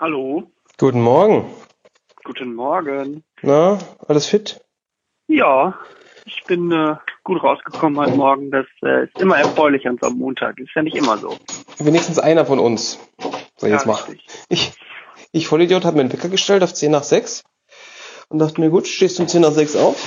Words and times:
Hallo, 0.00 0.44
Guten 0.78 1.02
Morgen. 1.02 1.44
guten 2.24 2.54
Morgen. 2.54 3.22
Na, 3.42 3.76
alles 4.08 4.24
fit? 4.24 4.58
Ja, 5.28 5.78
ich 6.24 6.42
bin 6.44 6.72
äh, 6.72 6.96
gut 7.22 7.42
rausgekommen 7.42 7.98
heute 8.00 8.16
Morgen. 8.16 8.50
Das 8.50 8.64
äh, 8.82 9.04
ist 9.04 9.20
immer 9.20 9.36
erfreulich 9.36 9.86
an 9.86 9.98
so 10.00 10.06
einem 10.06 10.16
Montag. 10.16 10.58
Ist 10.58 10.70
ja 10.74 10.82
nicht 10.82 10.96
immer 10.96 11.18
so. 11.18 11.36
Wenigstens 11.78 12.18
einer 12.18 12.46
von 12.46 12.58
uns. 12.60 12.98
So, 13.58 13.66
jetzt 13.66 13.84
ja, 13.84 13.92
richtig. 13.92 14.24
Ich, 14.48 14.72
ich 15.32 15.46
Vollidiot, 15.46 15.84
habe 15.84 15.96
mir 15.96 16.04
einen 16.04 16.12
Wecker 16.14 16.30
gestellt 16.30 16.62
auf 16.62 16.72
10 16.72 16.90
nach 16.90 17.02
6 17.02 17.44
und 18.30 18.38
dachte 18.38 18.58
mir, 18.58 18.70
gut, 18.70 18.86
stehst 18.86 19.18
du 19.18 19.24
um 19.24 19.28
10 19.28 19.42
nach 19.42 19.52
6 19.52 19.76
auf. 19.76 20.02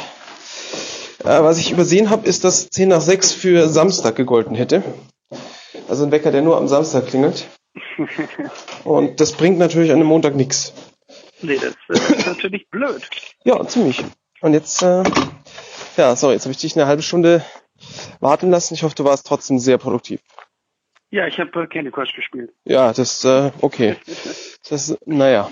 Äh, 1.20 1.44
was 1.44 1.60
ich 1.60 1.72
übersehen 1.72 2.10
habe, 2.10 2.28
ist, 2.28 2.44
dass 2.44 2.68
10 2.72 2.90
nach 2.90 3.02
6 3.02 3.34
für 3.34 3.68
Samstag 3.68 4.16
gegolten 4.16 4.56
hätte. 4.56 4.82
Also 5.88 6.04
ein 6.04 6.12
Wecker, 6.12 6.32
der 6.32 6.42
nur 6.42 6.58
am 6.58 6.68
Samstag 6.68 7.06
klingelt. 7.06 7.48
Und 8.84 9.20
das 9.20 9.34
bringt 9.34 9.58
natürlich 9.58 9.92
an 9.92 9.98
einem 9.98 10.08
Montag 10.08 10.36
nichts. 10.36 10.74
nee, 11.42 11.58
das 11.58 11.76
äh, 11.90 12.16
ist 12.16 12.28
natürlich 12.28 12.70
blöd. 12.70 13.08
Ja, 13.44 13.66
ziemlich. 13.68 14.04
Und 14.42 14.54
jetzt, 14.54 14.82
äh, 14.82 15.04
ja, 15.98 16.16
sorry, 16.16 16.34
jetzt 16.34 16.44
habe 16.44 16.52
ich 16.52 16.58
dich 16.58 16.76
eine 16.76 16.86
halbe 16.88 17.02
Stunde 17.02 17.44
warten 18.20 18.50
lassen. 18.52 18.74
Ich 18.74 18.84
hoffe, 18.84 18.96
du 18.96 19.04
warst 19.06 19.26
trotzdem 19.26 19.60
sehr 19.60 19.78
produktiv. 19.78 20.22
Ja, 21.12 21.28
ich 21.28 21.40
habe 21.40 21.64
äh, 21.64 21.68
Candy 21.68 21.92
Crush 21.92 22.14
gespielt. 22.16 22.52
Ja, 22.66 22.92
das, 22.92 23.24
äh, 23.24 23.52
okay. 23.62 23.96
Das, 24.70 24.98
naja, 25.06 25.52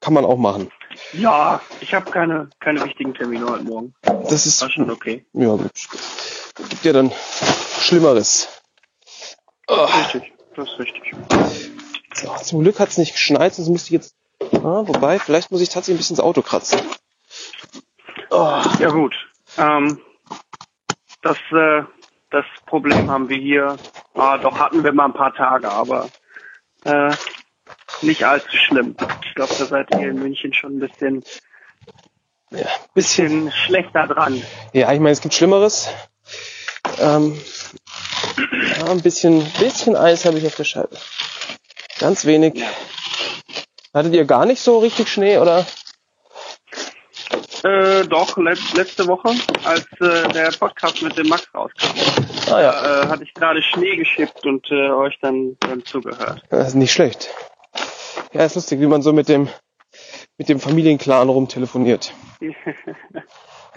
kann 0.00 0.12
man 0.12 0.24
auch 0.26 0.36
machen. 0.36 0.70
Ja, 1.12 1.60
ich 1.80 1.94
habe 1.94 2.10
keine 2.10 2.50
keine 2.60 2.84
wichtigen 2.84 3.14
Termine 3.14 3.46
heute 3.46 3.64
Morgen. 3.64 3.94
Das 4.02 4.46
ist, 4.46 4.60
War 4.60 4.70
schon 4.70 4.90
okay. 4.90 5.24
ja 5.32 5.48
gut. 5.48 5.72
Gibt 6.68 6.84
ja 6.84 6.92
dann 6.92 7.10
Schlimmeres. 7.80 8.48
Oh, 9.66 9.86
Richtig, 9.86 10.33
das 10.56 10.68
ist 10.70 10.78
richtig. 10.78 11.12
so, 12.14 12.34
zum 12.42 12.60
Glück 12.62 12.80
hat 12.80 12.88
es 12.90 12.98
nicht 12.98 13.12
geschneit, 13.12 13.54
sonst 13.54 13.68
müsste 13.68 13.88
ich 13.88 14.02
jetzt, 14.02 14.16
ah, 14.52 14.82
wobei, 14.86 15.18
vielleicht 15.18 15.50
muss 15.50 15.60
ich 15.60 15.68
tatsächlich 15.68 15.96
ein 15.96 15.98
bisschen 15.98 16.14
ins 16.14 16.24
Auto 16.24 16.42
kratzen. 16.42 16.80
Oh, 18.30 18.60
Ja 18.78 18.90
gut. 18.90 19.14
Ähm, 19.58 20.00
das 21.22 21.38
äh, 21.52 21.82
das 22.34 22.44
Problem 22.66 23.08
haben 23.08 23.28
wir 23.28 23.36
hier. 23.36 23.76
Ah, 24.14 24.38
doch 24.38 24.58
hatten 24.58 24.82
wir 24.82 24.92
mal 24.92 25.04
ein 25.04 25.12
paar 25.12 25.32
Tage, 25.34 25.70
aber 25.70 26.08
äh, 26.84 27.14
nicht 28.02 28.24
allzu 28.24 28.56
schlimm. 28.56 28.96
Ich 29.24 29.34
glaube, 29.36 29.54
da 29.56 29.64
seid 29.66 29.90
ihr 29.92 30.10
in 30.10 30.18
München 30.18 30.52
schon 30.52 30.76
ein 30.76 30.80
bisschen 30.80 31.22
ja, 32.50 32.66
bisschen, 32.92 33.44
bisschen 33.44 33.52
schlechter 33.52 34.08
dran. 34.08 34.42
ja, 34.72 34.92
ich 34.92 34.98
meine, 34.98 35.12
es 35.12 35.20
gibt 35.20 35.34
Schlimmeres. 35.34 35.88
Ähm, 36.98 37.40
ja, 38.78 38.90
ein 38.90 39.02
bisschen, 39.02 39.44
bisschen 39.58 39.96
Eis 39.96 40.24
habe 40.24 40.38
ich 40.38 40.46
auf 40.46 40.54
der 40.56 40.64
Scheibe. 40.64 40.96
Ganz 41.98 42.24
wenig. 42.24 42.62
Hattet 43.92 44.14
ihr 44.14 44.24
gar 44.24 44.44
nicht 44.46 44.60
so 44.60 44.78
richtig 44.78 45.08
Schnee, 45.08 45.38
oder? 45.38 45.66
Äh, 47.62 48.04
doch, 48.08 48.36
let 48.36 48.58
letzte 48.74 49.06
Woche, 49.06 49.30
als 49.64 49.86
äh, 50.00 50.28
der 50.32 50.50
Podcast 50.58 51.00
mit 51.02 51.16
dem 51.16 51.28
Max 51.28 51.46
rauskam, 51.54 51.86
Ah 52.50 52.60
ja, 52.60 52.72
da, 52.72 53.02
äh, 53.02 53.06
hatte 53.08 53.22
ich 53.24 53.32
gerade 53.32 53.62
Schnee 53.62 53.96
geschippt 53.96 54.44
und 54.44 54.70
äh, 54.70 54.90
euch 54.90 55.18
dann, 55.22 55.56
dann 55.60 55.82
zugehört. 55.84 56.42
das 56.50 56.68
ist 56.68 56.74
nicht 56.74 56.92
schlecht. 56.92 57.30
Ja, 58.34 58.44
ist 58.44 58.56
lustig, 58.56 58.80
wie 58.80 58.86
man 58.86 59.00
so 59.00 59.14
mit 59.14 59.28
dem, 59.30 59.48
mit 60.36 60.48
dem 60.50 60.60
Familienclan 60.60 61.28
rumtelefoniert. 61.28 62.12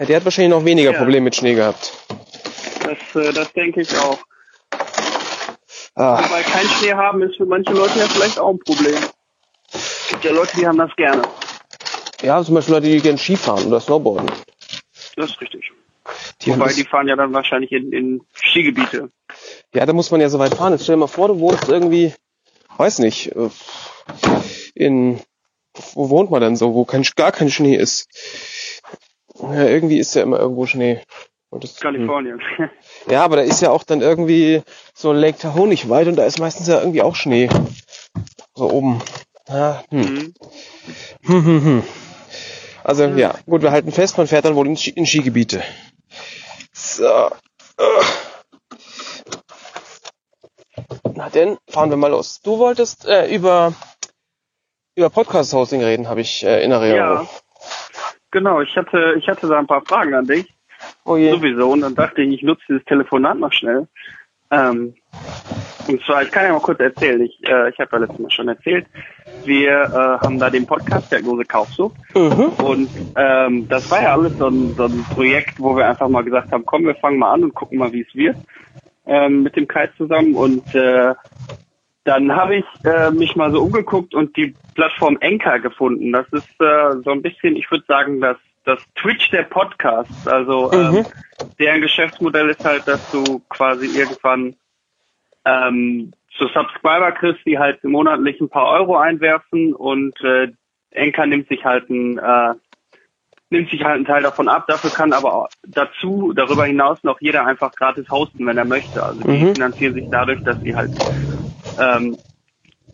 Ja, 0.00 0.06
der 0.06 0.14
hat 0.18 0.24
wahrscheinlich 0.24 0.52
noch 0.56 0.64
weniger 0.64 0.92
Ja. 0.92 0.98
Probleme 0.98 1.22
mit 1.24 1.34
Schnee 1.34 1.54
gehabt. 1.54 1.92
Das, 2.84 3.20
äh, 3.20 3.32
das 3.32 3.52
denke 3.52 3.80
ich 3.80 3.98
auch. 3.98 4.18
Ah, 5.98 6.22
Weil 6.30 6.44
kein 6.44 6.66
Schnee 6.66 6.92
haben 6.92 7.20
ist 7.22 7.36
für 7.36 7.44
manche 7.44 7.72
Leute 7.72 7.98
ja 7.98 8.06
vielleicht 8.06 8.38
auch 8.38 8.50
ein 8.50 8.58
Problem. 8.60 8.94
Es 9.72 10.06
gibt 10.10 10.24
ja 10.24 10.30
Leute, 10.32 10.56
die 10.56 10.66
haben 10.66 10.78
das 10.78 10.94
gerne. 10.96 11.22
ja, 12.22 12.42
zum 12.44 12.54
Beispiel 12.54 12.74
Leute, 12.74 12.86
die 12.86 13.00
gerne 13.00 13.18
Skifahren 13.18 13.66
oder 13.66 13.80
Snowboarden. 13.80 14.30
Das 15.16 15.30
ist 15.30 15.40
richtig. 15.40 15.72
Die 16.42 16.52
Wobei 16.52 16.72
die 16.72 16.84
fahren 16.84 17.08
ja 17.08 17.16
dann 17.16 17.32
wahrscheinlich 17.32 17.72
in, 17.72 17.92
in 17.92 18.20
Skigebiete. 18.32 19.10
ja, 19.74 19.86
da 19.86 19.92
muss 19.92 20.12
man 20.12 20.20
ja 20.20 20.28
so 20.28 20.38
weit 20.38 20.54
fahren. 20.54 20.72
Jetzt 20.72 20.84
stell 20.84 20.94
dir 20.94 21.00
mal 21.00 21.08
vor, 21.08 21.26
du 21.28 21.40
wohnst 21.40 21.68
irgendwie, 21.68 22.14
weiß 22.76 23.00
nicht, 23.00 23.34
äh, 23.34 23.50
in, 24.74 25.20
wo 25.94 26.10
wohnt 26.10 26.30
man 26.30 26.40
denn 26.40 26.54
so, 26.56 26.74
wo 26.74 26.84
kein, 26.84 27.02
gar 27.16 27.32
kein 27.32 27.50
Schnee 27.50 27.74
ist? 27.74 28.06
Ja, 29.40 29.64
irgendwie 29.64 29.98
ist 29.98 30.14
ja 30.14 30.22
immer 30.22 30.38
irgendwo 30.38 30.66
Schnee. 30.66 31.02
Und 31.50 31.64
das, 31.64 31.72
hm. 31.72 31.80
Kalifornien. 31.80 32.40
Ja, 33.08 33.24
aber 33.24 33.36
da 33.36 33.42
ist 33.42 33.62
ja 33.62 33.70
auch 33.70 33.84
dann 33.84 34.00
irgendwie 34.00 34.62
so 34.94 35.12
Lake 35.12 35.38
Tahoe 35.38 35.66
nicht 35.66 35.88
weit 35.88 36.08
und 36.08 36.16
da 36.16 36.24
ist 36.24 36.38
meistens 36.38 36.68
ja 36.68 36.78
irgendwie 36.78 37.02
auch 37.02 37.16
Schnee. 37.16 37.48
So 38.54 38.70
oben. 38.70 39.02
Ja, 39.48 39.82
hm. 39.90 40.00
Mhm. 40.00 40.34
Hm, 41.24 41.44
hm, 41.44 41.64
hm. 41.64 41.82
Also 42.84 43.04
ja, 43.04 43.34
gut, 43.46 43.62
wir 43.62 43.70
halten 43.70 43.92
fest, 43.92 44.18
man 44.18 44.26
fährt 44.26 44.44
dann 44.44 44.56
wohl 44.56 44.66
in, 44.66 44.76
Ski 44.76 44.90
in 44.90 45.06
Skigebiete. 45.06 45.62
So. 46.72 47.30
Ugh. 47.78 48.04
Na 51.14 51.28
denn, 51.30 51.58
fahren 51.68 51.90
wir 51.90 51.96
mal 51.96 52.10
los. 52.10 52.40
Du 52.40 52.58
wolltest 52.58 53.06
äh, 53.06 53.34
über 53.34 53.72
über 54.94 55.10
Podcast-Hosting 55.10 55.82
reden, 55.82 56.08
habe 56.08 56.20
ich 56.20 56.44
äh, 56.44 56.62
in 56.64 56.72
Erinnerung. 56.72 56.96
Ja. 56.96 57.26
Genau, 58.30 58.60
ich 58.60 58.76
hatte, 58.76 59.14
ich 59.16 59.28
hatte 59.28 59.46
da 59.46 59.58
ein 59.58 59.66
paar 59.66 59.84
Fragen 59.84 60.14
an 60.14 60.26
dich. 60.26 60.57
Oh 61.04 61.16
je. 61.16 61.30
Sowieso. 61.30 61.70
Und 61.70 61.80
dann 61.82 61.94
dachte 61.94 62.22
ich, 62.22 62.34
ich 62.34 62.42
nutze 62.42 62.62
dieses 62.68 62.84
Telefonat 62.84 63.38
noch 63.38 63.52
schnell. 63.52 63.86
Ähm, 64.50 64.94
und 65.88 66.02
zwar, 66.04 66.22
ich 66.22 66.30
kann 66.30 66.44
ja 66.44 66.52
mal 66.52 66.60
kurz 66.60 66.80
erzählen. 66.80 67.20
Ich, 67.22 67.38
äh, 67.48 67.70
ich 67.70 67.78
habe 67.78 67.88
ja 67.92 67.98
letztes 67.98 68.18
Mal 68.18 68.30
schon 68.30 68.48
erzählt. 68.48 68.86
Wir 69.44 69.72
äh, 69.72 70.24
haben 70.24 70.38
da 70.38 70.50
den 70.50 70.66
Podcast 70.66 71.10
der 71.10 71.22
große 71.22 71.44
Kaufsucht. 71.44 71.96
Mhm. 72.14 72.52
Und 72.64 72.90
ähm, 73.16 73.68
das 73.68 73.90
war 73.90 74.02
ja 74.02 74.12
alles 74.12 74.36
so 74.38 74.48
ein, 74.48 74.74
so 74.74 74.84
ein 74.84 75.04
Projekt, 75.14 75.58
wo 75.58 75.76
wir 75.76 75.88
einfach 75.88 76.08
mal 76.08 76.24
gesagt 76.24 76.52
haben, 76.52 76.64
komm, 76.66 76.84
wir 76.84 76.94
fangen 76.96 77.18
mal 77.18 77.32
an 77.32 77.44
und 77.44 77.54
gucken 77.54 77.78
mal, 77.78 77.92
wie 77.92 78.02
es 78.02 78.14
wird. 78.14 78.36
Ähm, 79.06 79.42
mit 79.42 79.56
dem 79.56 79.66
Kai 79.66 79.88
zusammen. 79.96 80.34
Und 80.34 80.74
äh, 80.74 81.14
dann 82.04 82.34
habe 82.34 82.56
ich 82.56 82.64
äh, 82.84 83.10
mich 83.10 83.36
mal 83.36 83.52
so 83.52 83.62
umgeguckt 83.62 84.14
und 84.14 84.36
die 84.36 84.54
Plattform 84.74 85.18
Enker 85.20 85.58
gefunden. 85.58 86.12
Das 86.12 86.26
ist 86.32 86.60
äh, 86.60 87.02
so 87.04 87.10
ein 87.10 87.22
bisschen, 87.22 87.56
ich 87.56 87.70
würde 87.70 87.84
sagen, 87.86 88.20
das, 88.20 88.36
das 88.68 88.78
Twitch 88.96 89.30
der 89.30 89.44
Podcasts. 89.44 90.26
Also 90.26 90.72
ähm, 90.72 90.94
Mhm. 90.94 91.06
deren 91.58 91.80
Geschäftsmodell 91.80 92.50
ist 92.50 92.62
halt, 92.62 92.86
dass 92.86 93.00
du 93.10 93.40
quasi 93.48 93.86
irgendwann 93.86 94.56
ähm, 95.44 96.12
so 96.36 96.46
Subscriber 96.48 97.12
kriegst, 97.12 97.44
die 97.46 97.58
halt 97.58 97.82
monatlich 97.82 98.40
ein 98.40 98.50
paar 98.50 98.68
Euro 98.68 98.96
einwerfen 98.96 99.74
und 99.74 100.20
äh, 100.22 100.48
Enker 100.90 101.26
nimmt 101.26 101.48
sich 101.48 101.64
halt 101.64 101.88
ein 101.90 102.18
äh, 102.18 102.54
nimmt 103.50 103.70
sich 103.70 103.82
halt 103.82 103.96
einen 103.96 104.04
Teil 104.04 104.22
davon 104.22 104.48
ab. 104.48 104.66
Dafür 104.68 104.90
kann 104.90 105.14
aber 105.14 105.32
auch 105.32 105.48
dazu, 105.66 106.32
darüber 106.34 106.66
hinaus 106.66 106.98
noch 107.02 107.20
jeder 107.20 107.46
einfach 107.46 107.74
gratis 107.74 108.10
hosten, 108.10 108.46
wenn 108.46 108.58
er 108.58 108.66
möchte. 108.66 109.02
Also 109.02 109.22
die 109.22 109.44
Mhm. 109.44 109.52
finanzieren 109.52 109.94
sich 109.94 110.08
dadurch, 110.10 110.42
dass 110.42 110.60
sie 110.62 110.76
halt, 110.76 110.92
ähm, 111.78 112.18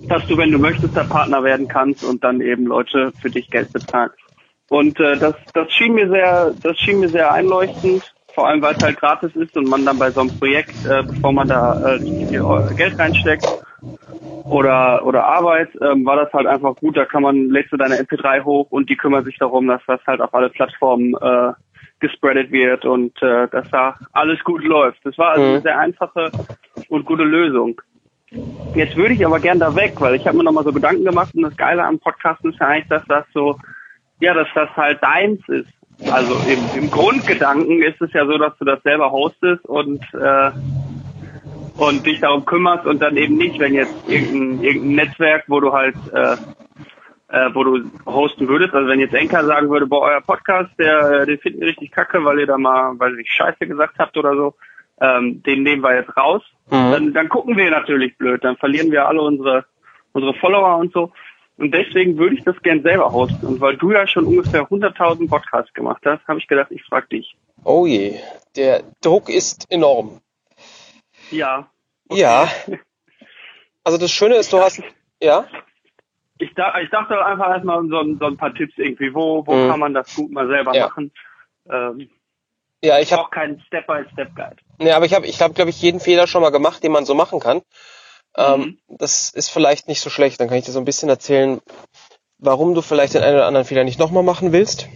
dass 0.09 0.25
du, 0.29 0.37
wenn 0.37 0.53
du 0.53 0.59
möchtest, 0.59 0.95
der 0.95 1.05
Partner 1.05 1.43
werden 1.43 1.67
kannst 1.67 2.05
und 2.05 2.23
dann 2.23 2.41
eben 2.41 2.67
Leute 2.67 3.13
für 3.21 3.31
dich 3.31 3.51
Geld 3.51 3.73
bezahlen. 3.73 4.11
Und 4.69 4.99
äh, 5.01 5.19
das, 5.19 5.37
das 5.53 5.71
schien 5.73 5.95
mir 5.95 6.09
sehr, 6.09 6.55
das 6.63 6.79
schien 6.79 6.99
mir 7.01 7.11
sehr 7.11 7.33
einleuchtend, 7.33 8.05
vor 8.35 8.49
allem 8.49 8.63
weil 8.63 8.75
es 8.75 8.81
halt 8.81 8.99
gratis 8.99 9.35
ist 9.37 9.57
und 9.57 9.67
man 9.67 9.85
dann 9.85 9.99
bei 9.99 10.11
so 10.13 10.21
einem 10.21 10.33
Projekt, 10.33 10.85
äh, 10.85 11.03
bevor 11.05 11.33
man 11.33 11.49
da 11.49 11.97
äh, 11.97 12.41
Eu- 12.41 12.75
Geld 12.75 12.99
reinsteckt 12.99 13.47
oder 14.49 15.05
oder 15.07 15.25
Arbeit, 15.25 15.71
ähm, 15.81 16.05
war 16.05 16.17
das 16.17 16.33
halt 16.33 16.47
einfach 16.47 16.77
gut. 16.77 16.97
Da 16.97 17.05
kann 17.05 17.23
man 17.23 17.51
lädst 17.51 17.73
du 17.73 17.77
deine 17.77 17.99
MP3 17.99 18.43
hoch 18.45 18.71
und 18.71 18.91
die 18.91 18.97
kümmern 18.97 19.25
sich 19.25 19.39
darum, 19.39 19.67
dass 19.69 19.83
das 19.87 20.01
halt 20.07 20.21
auf 20.21 20.35
alle 20.35 20.51
Plattformen 20.51 21.15
äh, 21.15 21.53
gespreadet 22.01 22.51
wird 22.51 22.85
und 22.85 23.21
äh, 23.23 23.49
dass 23.49 23.67
da 23.71 23.97
alles 24.13 24.43
gut 24.45 24.63
läuft. 24.63 25.05
Das 25.05 25.17
war 25.19 25.31
also 25.33 25.47
Mhm. 25.47 25.55
eine 25.55 25.63
sehr 25.63 25.79
einfache 25.79 26.33
und 26.89 27.05
gute 27.07 27.25
Lösung. 27.25 27.81
Jetzt 28.75 28.97
würde 28.97 29.15
ich 29.15 29.25
aber 29.25 29.41
gern 29.41 29.61
da 29.61 29.75
weg, 29.77 29.95
weil 30.01 30.17
ich 30.17 30.27
habe 30.27 30.37
mir 30.37 30.45
nochmal 30.45 30.65
so 30.65 30.73
Gedanken 30.73 31.05
gemacht 31.05 31.33
und 31.35 31.43
das 31.43 31.57
Geile 31.57 31.85
am 31.85 32.01
Podcasten 32.01 32.51
ist 32.51 32.59
ja 32.61 32.67
eigentlich, 32.67 32.89
dass 32.89 33.07
das 33.07 33.25
so, 33.33 33.57
ja, 34.25 34.35
dass 34.35 34.49
das 34.55 34.69
halt 34.77 35.03
deins 35.03 35.41
ist. 35.49 35.69
Also 36.09 36.41
im, 36.41 36.71
im 36.75 36.91
Grundgedanken 36.91 37.83
ist 37.83 38.01
es 38.01 38.13
ja 38.13 38.27
so, 38.27 38.37
dass 38.39 38.57
du 38.59 38.65
das 38.65 38.83
selber 38.83 39.11
hostest 39.11 39.65
und 39.65 40.03
äh, 40.15 40.51
und 41.77 42.07
dich 42.07 42.21
darum 42.21 42.45
kümmerst 42.45 42.87
und 42.87 43.01
dann 43.03 43.17
eben 43.17 43.37
nicht, 43.37 43.59
wenn 43.59 43.75
jetzt 43.75 43.95
irgendein, 44.07 44.63
irgendein 44.63 44.95
Netzwerk, 44.95 45.45
wo 45.49 45.61
du 45.61 45.73
halt 45.73 45.97
äh, 46.13 46.37
äh, 47.29 47.51
wo 47.55 47.65
du 47.65 47.91
hosten 48.07 48.47
würdest, 48.49 48.75
also 48.75 48.89
wenn 48.89 49.01
jetzt 49.01 49.15
Enker 49.15 49.45
sagen 49.45 49.71
würde, 49.71 49.87
boah, 49.87 50.03
euer 50.03 50.21
Podcast, 50.21 50.71
der, 50.79 51.23
äh, 51.23 51.27
den 51.27 51.39
finden 51.39 51.61
wir 51.61 51.69
richtig 51.69 51.91
kacke, 51.91 52.25
weil 52.25 52.39
ihr 52.39 52.47
da 52.47 52.59
mal, 52.59 52.93
weil 52.99 53.19
ihr 53.19 53.27
Scheiße 53.27 53.67
gesagt 53.67 53.95
habt 53.99 54.17
oder 54.17 54.37
so, 54.37 54.55
ähm, 55.01 55.43
den 55.43 55.63
nehmen 55.63 55.83
wir 55.83 55.97
jetzt 55.97 56.17
raus, 56.17 56.43
Mhm. 56.71 56.93
dann, 56.93 57.13
dann 57.13 57.29
gucken 57.29 57.57
wir 57.57 57.71
natürlich 57.71 58.17
blöd, 58.17 58.43
dann 58.43 58.57
verlieren 58.57 58.91
wir 58.91 59.07
alle 59.07 59.21
unsere 59.21 59.65
unsere 60.15 60.35
Follower 60.35 60.79
und 60.79 60.93
so. 60.93 61.13
Und 61.57 61.73
deswegen 61.73 62.19
würde 62.19 62.35
ich 62.37 62.45
das 62.45 62.61
gern 62.63 62.83
selber 62.83 63.13
hosten. 63.13 63.47
Und 63.47 63.61
weil 63.61 63.77
du 63.77 63.93
ja 63.93 64.07
schon 64.07 64.27
ungefähr 64.27 64.63
100.000 64.69 65.29
Podcasts 65.29 65.73
gemacht 65.73 66.03
hast, 66.05 66.27
habe 66.27 66.39
ich 66.41 66.49
gedacht, 66.49 66.71
ich 66.71 66.83
frage 66.85 67.07
dich. 67.09 67.37
Oh 67.63 67.87
je, 67.87 68.19
der 68.57 68.83
Druck 69.01 69.29
ist 69.29 69.71
enorm. 69.71 70.21
Ja. 71.31 71.71
Ja. 72.11 72.49
Also 73.85 73.99
das 73.99 74.11
Schöne 74.11 74.37
ist, 74.37 74.53
du 74.53 74.61
hast, 74.61 74.83
ja, 75.23 75.47
ich, 76.39 76.53
da, 76.55 76.79
ich 76.81 76.91
dachte 76.91 77.25
einfach 77.25 77.49
erstmal 77.49 77.81
so, 77.89 78.03
so 78.19 78.27
ein 78.27 78.37
paar 78.37 78.55
Tipps 78.55 78.75
irgendwie, 78.77 79.15
wo, 79.15 79.47
wo 79.47 79.55
Mhm. 79.55 79.69
kann 79.69 79.81
man 79.81 79.95
das 79.95 80.15
gut 80.15 80.31
mal 80.33 80.47
selber 80.49 80.75
Ja. 80.75 80.89
machen. 80.89 81.13
Ähm, 81.71 82.11
Ja, 82.83 82.99
ich 82.99 83.13
habe 83.13 83.23
brauche 83.23 83.31
keinen 83.31 83.61
Step-by-Step-Guide. 83.67 84.57
Nee, 84.79 84.91
aber 84.93 85.07
ich 85.07 85.15
habe, 85.15 85.27
ich 85.27 85.41
habe, 85.41 85.55
glaube 85.55 85.71
ich, 85.71 85.81
jeden 85.81 86.01
Fehler 86.01 86.27
schon 86.27 86.43
mal 86.43 86.51
gemacht, 86.51 86.83
den 86.83 86.93
man 86.93 87.05
so 87.07 87.15
machen 87.15 87.41
kann. 87.41 87.63
Ähm, 88.37 88.79
das 88.89 89.31
ist 89.31 89.51
vielleicht 89.51 89.89
nicht 89.89 90.01
so 90.01 90.11
schlecht. 90.11 90.41
Dann 90.41 90.49
kann 90.49 90.59
ich 90.59 90.65
dir 90.65 90.73
so 90.73 90.79
ein 90.81 90.85
bisschen 90.85 91.09
erzählen, 91.09 91.61
warum 92.39 92.75
du 92.75 92.83
vielleicht 92.83 93.15
den 93.15 93.23
einen 93.23 93.37
oder 93.37 93.47
anderen 93.47 93.67
Fehler 93.67 93.85
nicht 93.85 93.99
nochmal 93.99 94.23
machen 94.23 94.53
willst. 94.53 94.89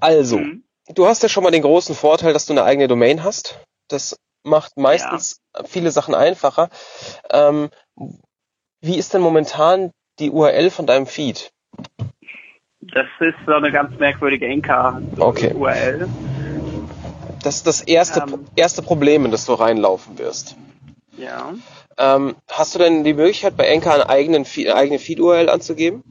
Also, 0.00 0.38
Mhm. 0.38 0.64
du 0.94 1.06
hast 1.06 1.22
ja 1.22 1.28
schon 1.28 1.42
mal 1.44 1.50
den 1.50 1.62
großen 1.62 1.94
Vorteil, 1.94 2.32
dass 2.32 2.46
du 2.46 2.52
eine 2.52 2.64
eigene 2.64 2.88
Domain 2.88 3.24
hast. 3.24 3.60
Das 3.88 4.16
macht 4.44 4.76
meistens 4.76 5.40
viele 5.66 5.90
Sachen 5.90 6.14
einfacher. 6.14 6.70
Ähm, 7.30 7.70
wie 8.80 8.96
ist 8.96 9.12
denn 9.12 9.20
momentan 9.20 9.90
die 10.18 10.30
URL 10.30 10.70
von 10.70 10.86
deinem 10.86 11.06
Feed? 11.06 11.50
Das 12.80 13.06
ist 13.20 13.34
so 13.44 13.52
eine 13.52 13.72
ganz 13.72 13.98
merkwürdige 13.98 14.46
Okay. 14.46 15.48
Enka-URL. 15.48 16.08
Das 17.42 17.56
ist 17.56 17.66
das 17.66 17.82
erste, 17.82 18.20
Ähm. 18.20 18.46
erste 18.56 18.82
Problem, 18.82 19.24
in 19.24 19.30
das 19.30 19.46
du 19.46 19.52
reinlaufen 19.54 20.16
wirst. 20.18 20.56
Ja. 21.18 21.52
Ähm, 21.98 22.36
hast 22.48 22.74
du 22.74 22.78
denn 22.78 23.04
die 23.04 23.14
Möglichkeit, 23.14 23.56
bei 23.56 23.64
Enka 23.64 23.92
einen 23.92 24.02
eigenen 24.04 24.44
Feed, 24.44 24.68
eine 24.68 24.76
eigene 24.76 24.98
Feed-URL 24.98 25.48
anzugeben? 25.48 26.04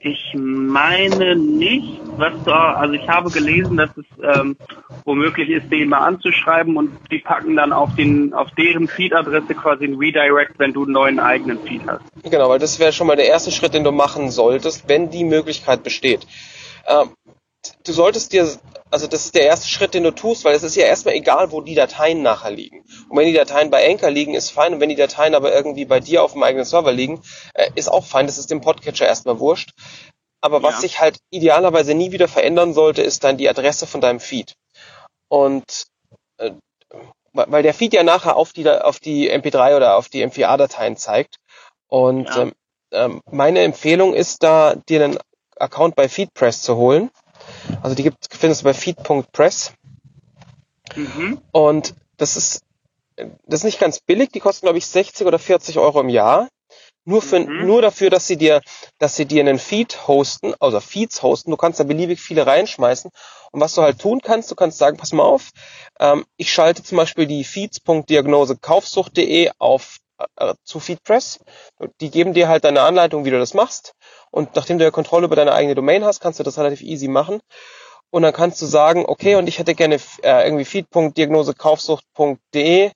Ich 0.00 0.32
meine 0.34 1.34
nicht, 1.34 2.00
was 2.16 2.32
da, 2.44 2.74
also 2.74 2.94
ich 2.94 3.08
habe 3.08 3.30
gelesen, 3.30 3.76
dass 3.76 3.90
es 3.96 4.04
ähm, 4.22 4.56
womöglich 5.04 5.48
ist, 5.48 5.72
den 5.72 5.88
mal 5.88 5.98
anzuschreiben 5.98 6.76
und 6.76 6.90
die 7.10 7.18
packen 7.18 7.56
dann 7.56 7.72
auf 7.72 7.94
den, 7.96 8.32
auf 8.32 8.48
deren 8.56 8.86
Feed-Adresse 8.86 9.54
quasi 9.54 9.86
ein 9.86 9.94
Redirect, 9.94 10.58
wenn 10.58 10.72
du 10.72 10.84
einen 10.84 10.92
neuen 10.92 11.18
eigenen 11.18 11.60
Feed 11.60 11.82
hast. 11.86 12.02
Genau, 12.22 12.48
weil 12.48 12.60
das 12.60 12.78
wäre 12.78 12.92
schon 12.92 13.08
mal 13.08 13.16
der 13.16 13.26
erste 13.26 13.50
Schritt, 13.50 13.74
den 13.74 13.82
du 13.82 13.90
machen 13.90 14.30
solltest, 14.30 14.88
wenn 14.88 15.10
die 15.10 15.24
Möglichkeit 15.24 15.82
besteht. 15.82 16.26
Ähm, 16.86 17.10
du 17.84 17.92
solltest 17.92 18.32
dir, 18.32 18.48
also 18.90 19.06
das 19.06 19.26
ist 19.26 19.34
der 19.34 19.42
erste 19.46 19.68
Schritt, 19.68 19.94
den 19.94 20.04
du 20.04 20.10
tust, 20.14 20.44
weil 20.44 20.54
es 20.54 20.62
ist 20.62 20.76
ja 20.76 20.86
erstmal 20.86 21.14
egal, 21.14 21.50
wo 21.52 21.60
die 21.60 21.74
Dateien 21.74 22.22
nachher 22.22 22.50
liegen. 22.50 22.84
Und 23.08 23.16
wenn 23.18 23.26
die 23.26 23.32
Dateien 23.32 23.70
bei 23.70 23.88
Anchor 23.88 24.10
liegen, 24.10 24.34
ist 24.34 24.50
fein. 24.50 24.74
Und 24.74 24.80
wenn 24.80 24.88
die 24.88 24.94
Dateien 24.96 25.34
aber 25.34 25.52
irgendwie 25.52 25.84
bei 25.84 26.00
dir 26.00 26.22
auf 26.22 26.32
dem 26.32 26.42
eigenen 26.42 26.64
Server 26.64 26.92
liegen, 26.92 27.22
äh, 27.54 27.70
ist 27.74 27.88
auch 27.88 28.04
fein. 28.04 28.26
Das 28.26 28.38
ist 28.38 28.50
dem 28.50 28.60
Podcatcher 28.60 29.06
erstmal 29.06 29.38
wurscht. 29.40 29.70
Aber 30.40 30.62
was 30.62 30.74
Ja. 30.76 30.80
sich 30.82 31.00
halt 31.00 31.18
idealerweise 31.30 31.94
nie 31.94 32.12
wieder 32.12 32.28
verändern 32.28 32.72
sollte, 32.74 33.02
ist 33.02 33.24
dann 33.24 33.36
die 33.38 33.48
Adresse 33.48 33.86
von 33.86 34.00
deinem 34.00 34.20
Feed. 34.20 34.54
Und 35.28 35.84
äh, 36.38 36.52
weil 37.32 37.62
der 37.62 37.74
Feed 37.74 37.92
ja 37.92 38.02
nachher 38.02 38.36
auf 38.36 38.52
die, 38.52 38.68
auf 38.68 38.98
die 39.00 39.30
MP3 39.30 39.76
oder 39.76 39.96
auf 39.96 40.08
die 40.08 40.24
MP4-Dateien 40.26 40.96
zeigt. 40.96 41.36
Und 41.88 42.28
Ja. 42.28 42.42
ähm, 42.42 42.52
ähm, 42.90 43.20
meine 43.30 43.60
Empfehlung 43.60 44.14
ist 44.14 44.42
da, 44.42 44.74
dir 44.88 45.04
einen 45.04 45.18
Account 45.58 45.94
bei 45.94 46.08
FeedPress 46.08 46.62
zu 46.62 46.76
holen. 46.76 47.10
Also 47.82 47.94
die 47.94 48.02
gibt, 48.02 48.26
findest 48.30 48.62
du 48.62 48.64
bei 48.64 48.74
feed.press. 48.74 49.72
Mhm. 50.96 51.40
Und 51.52 51.94
das 52.16 52.36
ist, 52.36 52.62
das 53.16 53.60
ist 53.60 53.64
nicht 53.64 53.80
ganz 53.80 54.00
billig. 54.00 54.30
Die 54.30 54.40
kosten, 54.40 54.66
glaube 54.66 54.78
ich, 54.78 54.86
60 54.86 55.26
oder 55.26 55.38
40 55.38 55.78
Euro 55.78 56.00
im 56.00 56.08
Jahr. 56.08 56.48
Nur 57.04 57.22
für, 57.22 57.40
Mhm. 57.40 57.66
nur 57.66 57.80
dafür, 57.80 58.10
dass 58.10 58.26
sie 58.26 58.36
dir, 58.36 58.60
dass 58.98 59.16
sie 59.16 59.24
dir 59.24 59.40
einen 59.40 59.58
Feed 59.58 60.08
hosten, 60.08 60.52
also 60.60 60.78
Feeds 60.78 61.22
hosten. 61.22 61.50
Du 61.50 61.56
kannst 61.56 61.80
da 61.80 61.84
beliebig 61.84 62.20
viele 62.20 62.46
reinschmeißen. 62.46 63.10
Und 63.50 63.60
was 63.60 63.74
du 63.74 63.82
halt 63.82 63.98
tun 63.98 64.20
kannst, 64.22 64.50
du 64.50 64.54
kannst 64.54 64.76
sagen, 64.76 64.98
pass 64.98 65.12
mal 65.12 65.22
auf, 65.22 65.48
ähm, 66.00 66.26
ich 66.36 66.52
schalte 66.52 66.82
zum 66.82 66.98
Beispiel 66.98 67.26
die 67.26 67.44
feeds.diagnosekaufsucht.de 67.44 69.52
auf 69.58 69.96
äh, 70.36 70.54
zu 70.64 70.80
FeedPress. 70.80 71.40
Die 72.00 72.10
geben 72.10 72.34
dir 72.34 72.48
halt 72.48 72.64
deine 72.64 72.82
Anleitung, 72.82 73.24
wie 73.24 73.30
du 73.30 73.38
das 73.38 73.54
machst. 73.54 73.92
Und 74.30 74.54
nachdem 74.56 74.78
du 74.78 74.84
ja 74.84 74.90
Kontrolle 74.90 75.26
über 75.26 75.36
deine 75.36 75.52
eigene 75.52 75.74
Domain 75.74 76.04
hast, 76.04 76.20
kannst 76.20 76.38
du 76.38 76.42
das 76.44 76.58
relativ 76.58 76.82
easy 76.82 77.08
machen. 77.08 77.40
Und 78.10 78.22
dann 78.22 78.32
kannst 78.32 78.60
du 78.62 78.66
sagen, 78.66 79.04
okay, 79.06 79.34
und 79.36 79.46
ich 79.48 79.58
hätte 79.58 79.74
gerne 79.74 79.96
äh, 80.22 80.44
irgendwie 80.44 80.64
feed.diagnosekaufsucht.de 80.64 82.90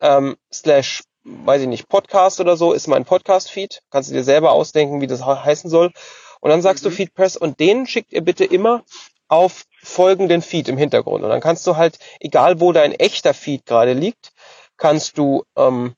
ähm, 0.00 0.36
slash, 0.52 1.02
weiß 1.24 1.62
ich 1.62 1.68
nicht, 1.68 1.88
Podcast 1.88 2.40
oder 2.40 2.56
so, 2.56 2.72
ist 2.72 2.86
mein 2.88 3.04
Podcast-Feed. 3.04 3.80
Kannst 3.90 4.10
du 4.10 4.14
dir 4.14 4.24
selber 4.24 4.52
ausdenken, 4.52 5.00
wie 5.00 5.06
das 5.06 5.24
he- 5.24 5.44
heißen 5.44 5.70
soll. 5.70 5.92
Und 6.40 6.50
dann 6.50 6.62
sagst 6.62 6.84
Mhm. 6.84 6.88
du 6.90 6.94
FeedPress 6.96 7.36
und 7.36 7.60
den 7.60 7.86
schickt 7.86 8.12
ihr 8.12 8.22
bitte 8.22 8.44
immer 8.44 8.82
auf 9.28 9.62
folgenden 9.82 10.42
Feed 10.42 10.68
im 10.68 10.76
Hintergrund. 10.76 11.24
Und 11.24 11.30
dann 11.30 11.40
kannst 11.40 11.66
du 11.66 11.76
halt, 11.76 11.98
egal 12.20 12.60
wo 12.60 12.72
dein 12.72 12.92
echter 12.92 13.34
Feed 13.34 13.64
gerade 13.66 13.92
liegt, 13.94 14.30
kannst 14.76 15.18
du, 15.18 15.44
ähm, 15.56 15.94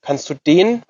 kannst 0.00 0.30
du 0.30 0.34
den 0.34 0.82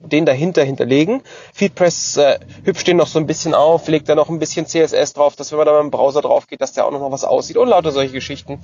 den 0.00 0.26
dahinter 0.26 0.62
hinterlegen. 0.62 1.22
FeedPress 1.54 2.16
äh, 2.16 2.38
hübscht 2.64 2.86
den 2.86 2.96
noch 2.96 3.06
so 3.06 3.18
ein 3.18 3.26
bisschen 3.26 3.54
auf, 3.54 3.88
legt 3.88 4.08
da 4.08 4.14
noch 4.14 4.28
ein 4.28 4.38
bisschen 4.38 4.66
CSS 4.66 5.14
drauf, 5.14 5.36
dass 5.36 5.50
wenn 5.50 5.58
man 5.58 5.66
da 5.66 5.72
mit 5.72 5.82
dem 5.82 5.90
Browser 5.90 6.20
drauf 6.20 6.46
geht, 6.46 6.60
dass 6.60 6.72
der 6.72 6.86
auch 6.86 6.90
noch 6.90 7.00
mal 7.00 7.10
was 7.10 7.24
aussieht 7.24 7.56
und 7.56 7.68
lauter 7.68 7.90
solche 7.90 8.12
Geschichten. 8.12 8.62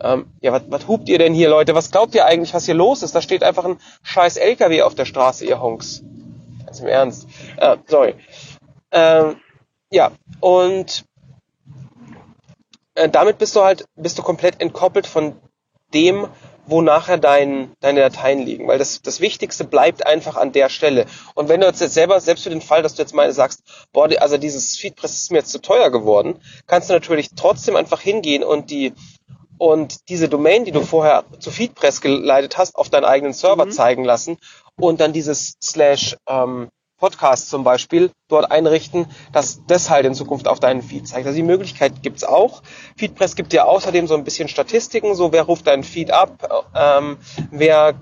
Ähm, 0.00 0.26
ja, 0.40 0.52
was, 0.52 0.62
was 0.68 0.88
hupt 0.88 1.08
ihr 1.08 1.18
denn 1.18 1.34
hier, 1.34 1.48
Leute? 1.48 1.74
Was 1.74 1.90
glaubt 1.90 2.14
ihr 2.14 2.26
eigentlich, 2.26 2.54
was 2.54 2.66
hier 2.66 2.74
los 2.74 3.02
ist? 3.02 3.14
Da 3.14 3.20
steht 3.20 3.42
einfach 3.42 3.64
ein 3.64 3.78
scheiß 4.02 4.36
LKW 4.36 4.82
auf 4.82 4.94
der 4.94 5.04
Straße, 5.04 5.44
ihr 5.44 5.60
Honks. 5.60 6.02
Ganz 6.64 6.80
im 6.80 6.88
Ernst. 6.88 7.28
Äh, 7.58 7.76
sorry. 7.86 8.14
Ähm, 8.90 9.36
ja, 9.90 10.12
und 10.40 11.04
äh, 12.94 13.08
damit 13.08 13.38
bist 13.38 13.54
du 13.56 13.62
halt, 13.62 13.84
bist 13.94 14.18
du 14.18 14.22
komplett 14.22 14.60
entkoppelt 14.60 15.06
von 15.06 15.36
dem, 15.94 16.28
wo 16.66 16.82
nachher 16.82 17.18
dein, 17.18 17.72
deine 17.80 18.00
Dateien 18.00 18.44
liegen. 18.44 18.68
Weil 18.68 18.78
das, 18.78 19.00
das 19.02 19.20
Wichtigste 19.20 19.64
bleibt 19.64 20.06
einfach 20.06 20.36
an 20.36 20.52
der 20.52 20.68
Stelle. 20.68 21.06
Und 21.34 21.48
wenn 21.48 21.60
du 21.60 21.66
jetzt 21.66 21.78
selber, 21.78 22.20
selbst 22.20 22.44
für 22.44 22.50
den 22.50 22.60
Fall, 22.60 22.82
dass 22.82 22.94
du 22.94 23.02
jetzt 23.02 23.14
mal 23.14 23.32
sagst, 23.32 23.62
boah, 23.92 24.08
also 24.20 24.36
dieses 24.36 24.76
Feedpress 24.76 25.14
ist 25.14 25.30
mir 25.30 25.38
jetzt 25.38 25.52
zu 25.52 25.60
teuer 25.60 25.90
geworden, 25.90 26.40
kannst 26.66 26.90
du 26.90 26.94
natürlich 26.94 27.30
trotzdem 27.36 27.76
einfach 27.76 28.00
hingehen 28.00 28.42
und 28.44 28.70
die, 28.70 28.92
und 29.58 30.08
diese 30.08 30.28
Domain, 30.28 30.64
die 30.64 30.72
du 30.72 30.82
vorher 30.82 31.24
zu 31.38 31.50
Feedpress 31.50 32.00
geleitet 32.00 32.58
hast, 32.58 32.76
auf 32.76 32.90
deinen 32.90 33.04
eigenen 33.04 33.32
Server 33.32 33.66
Mhm. 33.66 33.70
zeigen 33.70 34.04
lassen 34.04 34.38
und 34.78 35.00
dann 35.00 35.12
dieses 35.12 35.54
slash 35.62 36.16
ähm, 36.28 36.68
Podcast 36.98 37.50
zum 37.50 37.62
Beispiel 37.62 38.10
dort 38.28 38.50
einrichten, 38.50 39.06
dass 39.32 39.60
das 39.66 39.90
halt 39.90 40.06
in 40.06 40.14
Zukunft 40.14 40.48
auf 40.48 40.60
deinen 40.60 40.82
Feed 40.82 41.06
zeigt. 41.06 41.26
Also 41.26 41.36
die 41.36 41.42
Möglichkeit 41.42 42.02
gibt's 42.02 42.24
auch. 42.24 42.62
Feedpress 42.96 43.36
gibt 43.36 43.52
dir 43.52 43.66
außerdem 43.66 44.06
so 44.06 44.14
ein 44.14 44.24
bisschen 44.24 44.48
Statistiken, 44.48 45.14
so 45.14 45.32
wer 45.32 45.42
ruft 45.42 45.66
deinen 45.66 45.84
Feed 45.84 46.10
ab, 46.10 46.66
ähm, 46.74 47.18
wer, 47.50 47.94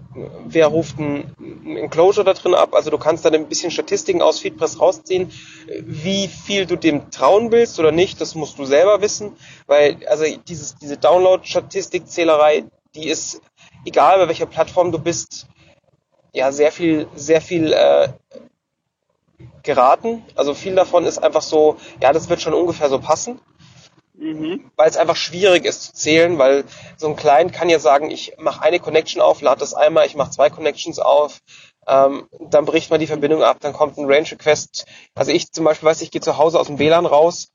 wer 0.47 0.69
ruft 0.69 0.99
ein, 0.99 1.35
Enclosure 1.65 2.25
da 2.25 2.35
drin 2.35 2.55
ab. 2.55 2.75
Also 2.75 2.91
du 2.91 2.99
kannst 2.99 3.25
dann 3.25 3.35
ein 3.35 3.49
bisschen 3.49 3.71
Statistiken 3.71 4.23
aus 4.23 4.39
Feedpress 4.39 4.81
rausziehen, 4.81 5.33
wie 5.67 6.29
viel 6.29 6.67
du 6.67 6.77
dem 6.77 7.11
trauen 7.11 7.51
willst 7.51 7.79
oder 7.81 7.91
nicht, 7.91 8.21
das 8.21 8.35
musst 8.35 8.59
du 8.59 8.65
selber 8.65 9.01
wissen, 9.01 9.37
weil 9.67 9.99
also 10.09 10.25
dieses, 10.49 10.77
diese 10.77 10.97
Download-Statistikzählerei, 10.97 12.65
die 12.95 13.09
ist, 13.09 13.41
egal 13.85 14.19
bei 14.19 14.29
welcher 14.29 14.47
Plattform 14.47 14.93
du 14.93 14.99
bist, 14.99 15.49
ja 16.33 16.53
sehr 16.53 16.73
viel, 16.73 17.07
sehr 17.15 17.41
viel 17.41 17.73
äh, 17.73 18.09
geraten. 19.65 20.25
Also 20.37 20.55
viel 20.55 20.75
davon 20.75 21.05
ist 21.05 21.19
einfach 21.19 21.43
so, 21.43 21.77
ja, 22.01 22.13
das 22.13 22.29
wird 22.29 22.41
schon 22.41 22.55
ungefähr 22.55 22.89
so 22.89 22.99
passen, 22.99 23.41
Mhm. 24.17 24.71
weil 24.77 24.89
es 24.89 24.97
einfach 24.97 25.17
schwierig 25.17 25.65
ist 25.65 25.83
zu 25.83 25.93
zählen, 25.93 26.39
weil 26.39 26.65
so 26.97 27.09
ein 27.09 27.17
Client 27.17 27.53
kann 27.53 27.69
ja 27.69 27.81
sagen, 27.81 28.11
ich 28.13 28.35
mache 28.39 28.63
eine 28.63 28.79
Connection 28.79 29.21
auf, 29.21 29.41
lade 29.41 29.59
das 29.61 29.75
einmal, 29.75 30.07
ich 30.07 30.15
mache 30.15 30.31
zwei 30.31 30.51
Connections 30.51 31.01
auf, 31.01 31.41
ähm, 31.89 32.29
dann 32.39 32.65
bricht 32.65 32.91
man 32.91 33.01
die 33.01 33.09
Verbindung 33.09 33.43
ab, 33.43 33.59
dann 33.61 33.73
kommt 33.73 33.99
ein 33.99 34.07
Range 34.07 34.31
Request. 34.31 34.87
Also 35.15 35.33
ich 35.33 35.51
zum 35.51 35.65
Beispiel 35.65 35.89
weiß, 35.89 36.01
ich 36.01 36.13
gehe 36.13 36.21
zu 36.21 36.39
Hause 36.39 36.61
aus 36.61 36.69
dem 36.69 36.79
WLAN 36.79 37.07
raus, 37.07 37.49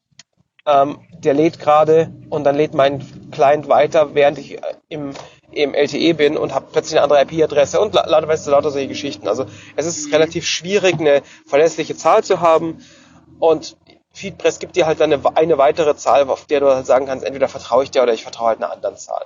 ähm, 0.65 0.99
der 1.13 1.33
lädt 1.33 1.59
gerade 1.59 2.13
und 2.29 2.43
dann 2.43 2.55
lädt 2.55 2.73
mein 2.73 3.31
Client 3.31 3.69
weiter, 3.69 4.13
während 4.13 4.37
ich 4.37 4.57
äh, 4.57 4.75
im, 4.89 5.13
im 5.51 5.74
LTE 5.74 6.13
bin 6.13 6.38
und 6.38 6.53
habe 6.53 6.68
plötzlich 6.72 7.00
eine 7.00 7.03
andere 7.03 7.22
IP-Adresse 7.22 7.79
und 7.79 7.94
la- 7.94 8.06
lauter, 8.08 8.27
weißt 8.27 8.48
du, 8.48 8.51
lauter 8.51 8.72
solche 8.72 8.88
Geschichten. 8.88 9.27
Also 9.27 9.46
es 9.75 9.86
ist 9.86 10.12
relativ 10.13 10.46
schwierig, 10.46 11.00
eine 11.00 11.22
verlässliche 11.46 11.96
Zahl 11.96 12.24
zu 12.24 12.39
haben 12.41 12.84
und 13.39 13.77
Feedpress 14.13 14.60
gibt 14.60 14.75
dir 14.75 14.86
halt 14.86 15.00
dann 15.00 15.13
eine, 15.13 15.38
eine 15.38 15.58
weitere 15.58 15.96
Zahl, 15.96 16.29
auf 16.29 16.46
der 16.46 16.60
du 16.60 16.74
halt 16.75 16.86
sagen 16.86 17.06
kannst, 17.06 17.24
entweder 17.25 17.48
vertraue 17.48 17.84
ich 17.84 17.91
dir 17.91 18.03
oder 18.03 18.13
ich 18.13 18.24
vertraue 18.24 18.50
halt 18.50 18.58
einer 18.58 18.72
anderen 18.72 18.98
Zahl. 18.98 19.25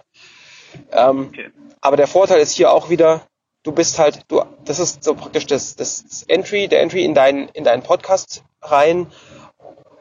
Ähm, 0.91 1.29
Okay. 1.29 1.51
aber 1.81 1.97
der 1.97 2.07
Vorteil 2.07 2.39
ist 2.39 2.51
hier 2.53 2.71
auch 2.71 2.89
wieder, 2.89 3.21
du 3.63 3.71
bist 3.71 3.99
halt, 3.99 4.21
du, 4.27 4.43
das 4.65 4.79
ist 4.79 5.03
so 5.03 5.15
praktisch 5.15 5.47
das, 5.47 5.75
das, 5.75 6.03
das 6.03 6.23
Entry, 6.23 6.67
der 6.67 6.81
Entry 6.81 7.05
in 7.05 7.13
deinen, 7.13 7.47
in 7.49 7.63
deinen 7.63 7.83
Podcast 7.83 8.43
rein. 8.61 9.07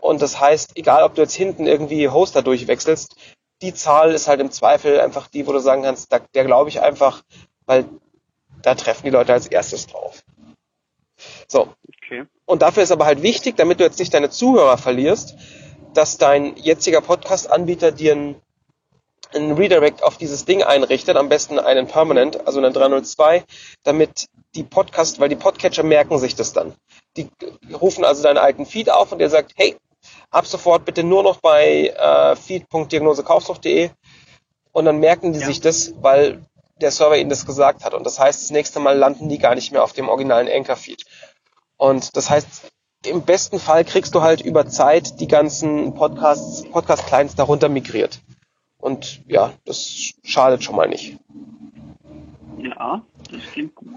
Und 0.00 0.21
das 0.21 0.41
heißt, 0.41 0.73
egal 0.76 1.05
ob 1.05 1.14
du 1.14 1.23
jetzt 1.23 1.35
hinten 1.35 1.67
irgendwie 1.67 2.09
Hoster 2.09 2.43
durchwechselst, 2.43 3.14
die 3.62 3.75
Zahl 3.75 4.12
ist 4.12 4.28
halt 4.28 4.40
im 4.40 4.50
Zweifel 4.50 5.00
einfach 5.00 5.28
die, 5.28 5.47
wo 5.47 5.52
du 5.52 5.61
sagen 5.61 5.83
kannst, 5.83 6.12
da, 6.12 6.19
der 6.35 6.45
glaube 6.45 6.69
ich 6.69 6.81
einfach, 6.81 7.23
weil 7.64 7.87
da 8.61 8.75
treffen 8.75 9.04
die 9.04 9.11
Leute 9.11 9.33
als 9.33 9.47
erstes 9.47 9.87
drauf. 9.87 10.23
So. 11.47 11.69
Okay. 12.04 12.25
Und 12.45 12.62
dafür 12.62 12.83
ist 12.83 12.92
aber 12.92 13.07
halt 13.07 13.23
wichtig, 13.23 13.57
damit 13.57 13.81
du 13.81 13.85
jetzt 13.85 13.99
nicht 13.99 14.12
deine 14.12 14.31
Zuhörer 14.31 14.78
verlierst, 14.78 15.37
dass 15.95 16.19
dein 16.19 16.57
jetziger 16.57 17.00
Podcast-Anbieter 17.00 17.92
dir 17.92 18.14
ein, 18.14 18.35
einen 19.33 19.52
Redirect 19.52 20.02
auf 20.02 20.16
dieses 20.16 20.45
Ding 20.45 20.62
einrichtet, 20.62 21.16
am 21.16 21.28
besten 21.28 21.59
einen 21.59 21.87
Permanent, 21.87 22.47
also 22.47 22.59
einen 22.59 22.73
302, 22.73 23.45
damit 23.83 24.26
die 24.54 24.64
Podcast, 24.64 25.21
weil 25.21 25.28
die 25.28 25.37
Podcatcher 25.37 25.83
merken 25.85 26.19
sich 26.19 26.35
das 26.35 26.52
dann. 26.52 26.75
Die 27.16 27.28
rufen 27.73 28.04
also 28.04 28.23
deinen 28.23 28.38
alten 28.38 28.66
Feed 28.66 28.90
auf 28.90 29.12
und 29.12 29.19
der 29.19 29.31
sagt, 29.31 29.52
hey, 29.57 29.76
ab 30.32 30.46
sofort 30.46 30.84
bitte 30.84 31.04
nur 31.04 31.22
noch 31.22 31.40
bei 31.40 31.88
äh, 31.88 32.34
feed.diagnosekaufsucht.de 32.34 33.90
und 34.72 34.84
dann 34.84 34.98
merken 34.98 35.32
die 35.32 35.38
ja. 35.38 35.46
sich 35.46 35.60
das, 35.60 35.94
weil 36.00 36.44
der 36.80 36.90
Server 36.90 37.16
ihnen 37.16 37.30
das 37.30 37.46
gesagt 37.46 37.84
hat. 37.84 37.94
Und 37.94 38.04
das 38.04 38.18
heißt, 38.18 38.42
das 38.42 38.50
nächste 38.50 38.80
Mal 38.80 38.96
landen 38.96 39.28
die 39.28 39.38
gar 39.38 39.54
nicht 39.54 39.70
mehr 39.70 39.84
auf 39.84 39.92
dem 39.92 40.08
originalen 40.08 40.48
Anchor-Feed. 40.48 41.04
Und 41.76 42.16
das 42.16 42.30
heißt, 42.30 42.72
im 43.06 43.22
besten 43.22 43.58
Fall 43.58 43.84
kriegst 43.84 44.14
du 44.14 44.22
halt 44.22 44.40
über 44.40 44.66
Zeit 44.66 45.20
die 45.20 45.28
ganzen 45.28 45.94
Podcasts, 45.94 46.64
Podcast-Clients 46.70 47.34
darunter 47.34 47.68
migriert. 47.68 48.20
Und 48.78 49.20
ja, 49.28 49.52
das 49.64 50.12
schadet 50.24 50.64
schon 50.64 50.76
mal 50.76 50.88
nicht. 50.88 51.18
Ja, 52.58 53.02
das 53.30 53.42
klingt 53.52 53.74
gut. 53.74 53.88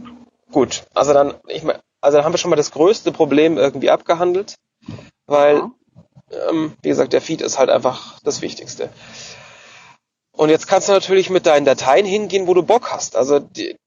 Gut, 0.52 0.84
also 0.94 1.14
dann, 1.14 1.34
ich 1.48 1.64
mein, 1.64 1.78
also 2.02 2.18
dann 2.18 2.26
haben 2.26 2.34
wir 2.34 2.38
schon 2.38 2.50
mal 2.50 2.56
das 2.56 2.72
größte 2.72 3.12
Problem 3.12 3.58
irgendwie 3.58 3.90
abgehandelt, 3.90 4.56
weil, 5.26 5.58
ja. 5.58 5.72
Ähm, 6.50 6.74
wie 6.82 6.90
gesagt, 6.90 7.14
der 7.14 7.22
Feed 7.22 7.42
ist 7.42 7.58
halt 7.58 7.70
einfach 7.70 8.20
das 8.24 8.42
Wichtigste. 8.42 8.90
Und 10.32 10.50
jetzt 10.50 10.68
kannst 10.68 10.90
du 10.90 10.94
natürlich 10.94 11.30
mit 11.30 11.46
deinen 11.46 11.66
Dateien 11.66 12.06
hingehen, 12.06 12.48
wo 12.48 12.54
du 12.54 12.64
Bock 12.64 12.92
hast. 12.92 13.16
Also 13.16 13.40
die, 13.40 13.78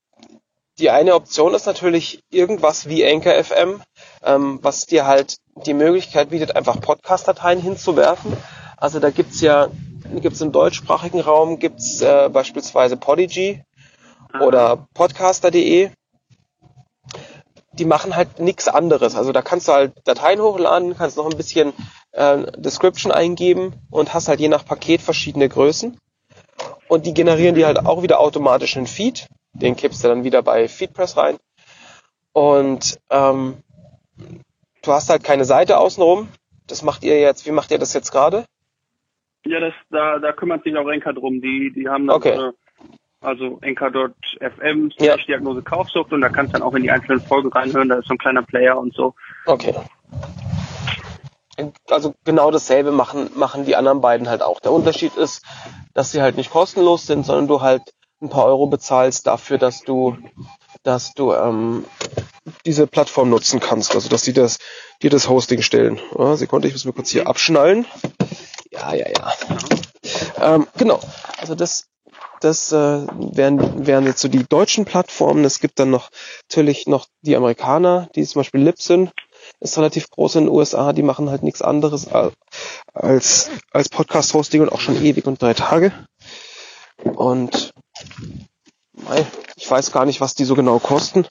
die 0.79 0.91
eine 0.91 1.15
Option 1.15 1.55
ist 1.55 1.67
natürlich 1.67 2.23
irgendwas 2.31 2.89
wie 2.89 3.07
Anchor 3.07 3.35
FM, 3.43 3.83
ähm, 4.23 4.59
was 4.63 4.87
dir 4.87 5.07
halt 5.07 5.37
die 5.67 5.75
Möglichkeit 5.75 6.31
bietet, 6.31 6.57
einfach 6.57 6.81
Podcast-Dateien 6.81 7.61
hinzuwerfen. 7.61 8.37
Also 8.77 9.01
da 9.01 9.11
gibt's 9.11 9.41
ja, 9.41 9.69
gibt's 10.21 10.41
im 10.41 10.53
deutschsprachigen 10.53 11.21
Raum 11.21 11.59
gibt's 11.59 12.01
äh, 12.01 12.29
beispielsweise 12.33 12.97
Podigy 12.97 13.63
oder 14.41 14.87
podcaster.de. 14.95 15.91
Die 17.73 17.85
machen 17.85 18.17
halt 18.17 18.41
nichts 18.41 18.69
anderes. 18.69 19.15
Also 19.17 19.33
da 19.33 19.43
kannst 19.43 19.69
du 19.69 19.73
halt 19.73 19.93
Dateien 20.05 20.41
hochladen, 20.41 20.97
kannst 20.97 21.17
noch 21.17 21.29
ein 21.29 21.37
bisschen 21.37 21.73
äh, 22.19 22.51
Description 22.57 23.13
eingeben 23.13 23.75
und 23.91 24.13
hast 24.13 24.29
halt 24.29 24.41
je 24.41 24.49
nach 24.49 24.65
Paket 24.65 25.01
verschiedene 25.01 25.49
Größen. 25.49 25.97
Und 26.89 27.07
die 27.07 27.15
generieren 27.15 27.55
die 27.55 27.65
halt 27.65 27.79
auch 27.79 28.03
wieder 28.03 28.19
automatisch 28.19 28.77
einen 28.77 28.87
Feed. 28.87 29.29
Den 29.53 29.77
kippst 29.77 30.03
du 30.03 30.09
dann 30.09 30.25
wieder 30.25 30.43
bei 30.43 30.69
FeedPress 30.69 31.17
rein. 31.17 31.37
Und 32.33 32.99
ähm, 33.11 33.59
du 34.83 34.93
hast 34.93 35.11
halt 35.11 35.23
keine 35.23 35.45
Seite 35.45 35.79
außenrum. 35.79 36.29
Das 36.67 36.83
macht 36.83 37.05
ihr 37.05 37.21
jetzt, 37.21 37.47
wie 37.47 37.53
macht 37.53 37.71
ihr 37.71 37.79
das 37.79 37.95
jetzt 37.95 38.11
gerade? 38.11 38.45
Ja, 39.47 39.61
das, 39.61 39.75
da, 39.91 40.19
da 40.19 40.33
kümmert 40.33 40.65
sich 40.65 40.77
auch 40.77 40.89
Enka 40.89 41.13
drum. 41.13 41.41
Die, 41.41 41.73
die 41.75 41.89
haben 41.89 42.07
dann, 42.07 42.17
okay. 42.17 42.31
äh, 42.31 42.53
also 43.21 43.59
enka.fm 43.63 44.91
ja. 44.99 45.17
Diagnose 45.17 45.63
Kaufsucht 45.63 46.13
und 46.13 46.21
da 46.21 46.29
kannst 46.29 46.53
du 46.53 46.59
dann 46.59 46.67
auch 46.67 46.75
in 46.75 46.83
die 46.83 46.91
einzelnen 46.91 47.21
Folgen 47.21 47.49
reinhören, 47.51 47.89
da 47.89 47.97
ist 47.97 48.07
so 48.07 48.15
ein 48.15 48.19
kleiner 48.19 48.43
Player 48.43 48.79
und 48.79 48.95
so. 48.95 49.15
Okay. 49.47 49.75
Also 51.89 52.15
genau 52.25 52.51
dasselbe 52.51 52.93
machen, 52.93 53.31
machen 53.35 53.65
die 53.65 53.77
anderen 53.77 54.01
beiden 54.01 54.29
halt 54.29 54.43
auch. 54.43 54.61
Der 54.61 54.73
Unterschied 54.73 55.17
ist, 55.17 55.43
dass 55.95 56.13
sie 56.13 56.23
halt 56.23 56.37
nicht 56.37 56.51
kostenlos 56.51 57.07
sind, 57.07 57.27
sondern 57.27 57.49
du 57.49 57.61
halt 57.61 57.83
ein 58.21 58.29
paar 58.29 58.47
Euro 58.47 58.67
bezahlst 58.67 59.27
dafür, 59.27 59.59
dass 59.59 59.83
du, 59.83 60.17
dass 60.83 61.15
du 61.15 61.33
ähm, 61.33 61.85
diese 62.67 62.87
Plattform 62.87 63.31
nutzen 63.31 63.61
kannst, 63.61 63.95
also 63.95 64.09
dass 64.09 64.23
sie 64.23 64.33
das, 64.33 64.59
dir 65.03 65.11
das 65.11 65.29
Hosting 65.29 65.63
stellen. 65.63 66.01
Ja, 66.17 66.37
Sekunde, 66.37 66.69
ich 66.69 66.75
muss 66.75 66.85
mir 66.85 66.93
kurz 66.93 67.11
hier 67.11 67.27
abschnallen. 67.27 67.87
Ja, 68.71 68.95
ja, 68.95 69.07
ja. 69.09 69.33
Ähm, 70.41 70.67
genau. 70.77 71.01
Also 71.39 71.55
das, 71.55 71.87
das 72.41 72.73
äh, 72.73 72.77
wären, 72.77 73.87
wären 73.87 74.07
jetzt 74.07 74.21
so 74.21 74.29
die 74.29 74.45
deutschen 74.45 74.85
Plattformen. 74.85 75.45
Es 75.45 75.61
gibt 75.61 75.79
dann 75.79 75.91
noch 75.91 76.11
natürlich 76.49 76.87
noch 76.87 77.07
die 77.23 77.37
Amerikaner, 77.37 78.09
die 78.15 78.25
zum 78.25 78.41
Beispiel 78.41 78.63
Libsyn 78.63 79.11
ist 79.61 79.77
relativ 79.79 80.11
groß 80.11 80.37
in 80.37 80.45
den 80.45 80.55
USA. 80.55 80.93
Die 80.93 81.03
machen 81.03 81.31
halt 81.31 81.43
nichts 81.43 81.63
anderes 81.63 82.09
als 82.95 83.51
als 83.73 83.89
Podcast-Hosting 83.89 84.63
und 84.63 84.71
auch 84.71 84.81
schon 84.81 85.03
ewig 85.03 85.27
und 85.27 85.41
drei 85.41 85.55
Tage. 85.55 85.93
Und 87.03 87.73
ich 89.57 89.71
weiß 89.71 89.93
gar 89.93 90.07
nicht, 90.07 90.21
was 90.21 90.35
die 90.35 90.45
so 90.45 90.55
genau 90.55 90.79
kosten. 90.79 91.27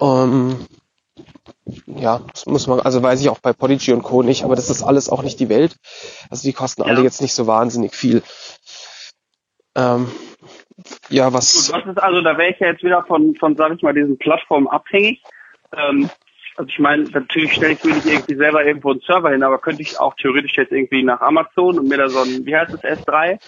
Ähm, 0.00 0.66
ja, 1.86 2.20
das 2.32 2.46
muss 2.46 2.66
man, 2.66 2.80
also 2.80 3.02
weiß 3.02 3.20
ich 3.20 3.28
auch 3.28 3.38
bei 3.38 3.52
Podigy 3.52 3.92
und 3.92 4.02
Co. 4.02 4.22
nicht, 4.22 4.44
aber 4.44 4.56
das 4.56 4.70
ist 4.70 4.82
alles 4.82 5.08
auch 5.08 5.22
nicht 5.22 5.40
die 5.40 5.48
Welt. 5.48 5.76
Also 6.30 6.42
die 6.42 6.52
kosten 6.52 6.82
ja. 6.82 6.88
alle 6.88 7.02
jetzt 7.02 7.20
nicht 7.20 7.34
so 7.34 7.46
wahnsinnig 7.46 7.94
viel. 7.94 8.22
Ähm, 9.74 10.10
ja, 11.08 11.32
was. 11.32 11.72
Gut, 11.72 11.82
was 11.82 11.96
ist 11.96 12.02
also, 12.02 12.20
da 12.20 12.38
wäre 12.38 12.50
ich 12.50 12.60
ja 12.60 12.68
jetzt 12.68 12.82
wieder 12.82 13.04
von, 13.04 13.34
von, 13.36 13.56
sag 13.56 13.72
ich 13.74 13.82
mal, 13.82 13.94
diesen 13.94 14.18
Plattformen 14.18 14.68
abhängig. 14.68 15.22
Ähm, 15.72 16.10
also 16.56 16.68
ich 16.70 16.78
meine, 16.78 17.04
natürlich 17.04 17.54
stelle 17.54 17.74
ich 17.74 17.84
mir 17.84 17.94
nicht 17.94 18.06
irgendwie 18.06 18.36
selber 18.36 18.64
irgendwo 18.64 18.90
einen 18.90 19.00
Server 19.00 19.30
hin, 19.30 19.42
aber 19.42 19.58
könnte 19.58 19.82
ich 19.82 20.00
auch 20.00 20.14
theoretisch 20.14 20.56
jetzt 20.56 20.72
irgendwie 20.72 21.02
nach 21.02 21.20
Amazon 21.20 21.78
und 21.78 21.88
mir 21.88 21.98
da 21.98 22.08
so 22.08 22.20
ein, 22.20 22.46
wie 22.46 22.56
heißt 22.56 22.72
es, 22.72 22.80
S3, 22.80 23.38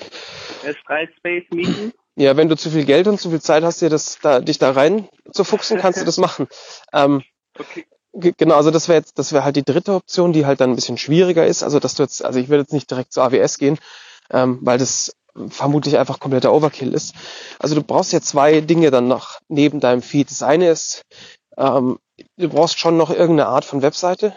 S3 0.64 1.08
Space 1.16 1.44
mieten? 1.50 1.92
Ja, 2.16 2.36
wenn 2.36 2.48
du 2.48 2.56
zu 2.56 2.68
viel 2.70 2.84
Geld 2.84 3.06
und 3.06 3.18
zu 3.18 3.30
viel 3.30 3.40
Zeit 3.40 3.62
hast, 3.62 3.80
dir 3.80 3.88
das 3.88 4.18
da, 4.20 4.40
dich 4.40 4.58
da 4.58 4.72
rein 4.72 5.08
zu 5.32 5.44
fuchsen, 5.44 5.78
kannst 5.78 6.00
du 6.00 6.04
das 6.04 6.18
machen. 6.18 6.48
Ähm, 6.92 7.22
okay. 7.58 7.86
Genau, 8.12 8.56
also 8.56 8.70
das 8.70 8.88
wäre 8.88 8.98
jetzt, 8.98 9.18
das 9.18 9.32
wäre 9.32 9.44
halt 9.44 9.56
die 9.56 9.64
dritte 9.64 9.94
Option, 9.94 10.32
die 10.32 10.44
halt 10.44 10.60
dann 10.60 10.70
ein 10.70 10.76
bisschen 10.76 10.98
schwieriger 10.98 11.46
ist. 11.46 11.62
Also 11.62 11.78
dass 11.78 11.94
du 11.94 12.02
jetzt, 12.02 12.24
also 12.24 12.40
ich 12.40 12.48
würde 12.48 12.62
jetzt 12.62 12.72
nicht 12.72 12.90
direkt 12.90 13.12
zu 13.12 13.20
AWS 13.20 13.58
gehen, 13.58 13.78
ähm, 14.30 14.58
weil 14.62 14.78
das 14.78 15.14
vermutlich 15.48 15.98
einfach 15.98 16.18
kompletter 16.18 16.52
Overkill 16.52 16.92
ist. 16.92 17.14
Also 17.58 17.74
du 17.76 17.82
brauchst 17.82 18.12
ja 18.12 18.20
zwei 18.20 18.60
Dinge 18.60 18.90
dann 18.90 19.06
noch 19.06 19.38
neben 19.48 19.78
deinem 19.78 20.02
Feed. 20.02 20.30
Das 20.30 20.42
eine 20.42 20.70
ist, 20.70 21.02
ähm, 21.56 21.98
du 22.36 22.48
brauchst 22.48 22.78
schon 22.78 22.96
noch 22.96 23.10
irgendeine 23.10 23.46
Art 23.46 23.64
von 23.64 23.82
Webseite, 23.82 24.34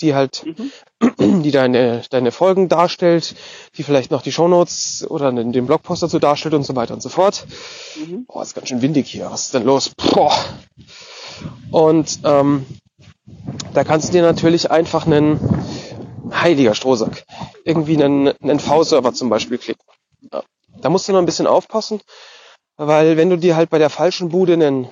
die 0.00 0.14
halt, 0.14 0.44
mhm. 0.44 1.42
die 1.42 1.50
deine, 1.50 2.02
deine 2.10 2.32
Folgen 2.32 2.68
darstellt, 2.68 3.34
die 3.76 3.82
vielleicht 3.82 4.10
noch 4.10 4.22
die 4.22 4.32
Shownotes 4.32 5.06
oder 5.08 5.32
den, 5.32 5.52
den 5.52 5.66
Blogpost 5.66 6.02
dazu 6.02 6.18
darstellt 6.18 6.54
und 6.54 6.64
so 6.64 6.76
weiter 6.76 6.94
und 6.94 7.02
so 7.02 7.08
fort. 7.08 7.46
Mhm. 7.96 8.26
Boah, 8.26 8.42
ist 8.42 8.54
ganz 8.54 8.68
schön 8.68 8.82
windig 8.82 9.10
hier. 9.10 9.30
Was 9.30 9.46
ist 9.46 9.54
denn 9.54 9.64
los? 9.64 9.90
Boah. 9.90 10.32
Und 11.70 12.20
ähm, 12.24 12.66
da 13.72 13.84
kannst 13.84 14.08
du 14.08 14.12
dir 14.12 14.22
natürlich 14.22 14.70
einfach 14.70 15.06
einen 15.06 15.40
heiliger 16.32 16.74
Strohsack, 16.74 17.24
irgendwie 17.64 18.02
einen, 18.02 18.28
einen 18.28 18.60
V-Server 18.60 19.12
zum 19.12 19.28
Beispiel 19.28 19.58
klicken. 19.58 19.84
Ja. 20.32 20.42
Da 20.80 20.88
musst 20.90 21.08
du 21.08 21.12
noch 21.12 21.18
ein 21.18 21.26
bisschen 21.26 21.46
aufpassen, 21.46 22.00
weil 22.76 23.16
wenn 23.16 23.30
du 23.30 23.38
dir 23.38 23.56
halt 23.56 23.70
bei 23.70 23.78
der 23.78 23.90
falschen 23.90 24.28
Bude 24.30 24.54
einen 24.54 24.88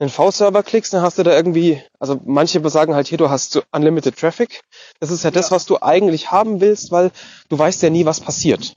einen 0.00 0.10
V-Server 0.10 0.62
klickst, 0.62 0.92
dann 0.92 1.02
hast 1.02 1.18
du 1.18 1.22
da 1.22 1.34
irgendwie, 1.34 1.80
also 2.00 2.20
manche 2.24 2.68
sagen 2.68 2.94
halt 2.94 3.06
hier, 3.06 3.18
du 3.18 3.30
hast 3.30 3.62
Unlimited 3.72 4.18
Traffic. 4.18 4.60
Das 5.00 5.10
ist 5.10 5.22
ja, 5.22 5.30
ja 5.30 5.34
das, 5.34 5.50
was 5.50 5.66
du 5.66 5.80
eigentlich 5.80 6.30
haben 6.30 6.60
willst, 6.60 6.90
weil 6.90 7.12
du 7.48 7.58
weißt 7.58 7.82
ja 7.82 7.90
nie, 7.90 8.04
was 8.04 8.20
passiert. 8.20 8.74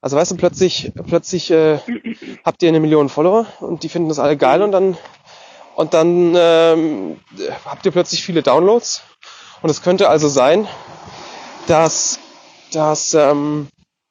Also 0.00 0.16
weißt 0.16 0.32
du, 0.32 0.36
plötzlich, 0.36 0.92
plötzlich 1.06 1.50
äh, 1.50 1.78
habt 2.44 2.62
ihr 2.62 2.68
eine 2.68 2.80
Million 2.80 3.08
Follower 3.08 3.46
und 3.60 3.82
die 3.82 3.88
finden 3.88 4.08
das 4.08 4.18
alle 4.18 4.36
geil 4.36 4.62
und 4.62 4.72
dann 4.72 4.96
und 5.78 5.94
dann 5.94 6.34
ähm, 6.36 7.20
habt 7.64 7.86
ihr 7.86 7.92
plötzlich 7.92 8.24
viele 8.24 8.42
Downloads. 8.42 9.04
Und 9.62 9.70
es 9.70 9.80
könnte 9.80 10.08
also 10.08 10.26
sein, 10.26 10.66
dass, 11.68 12.18
dass 12.72 13.14
ähm, 13.14 13.68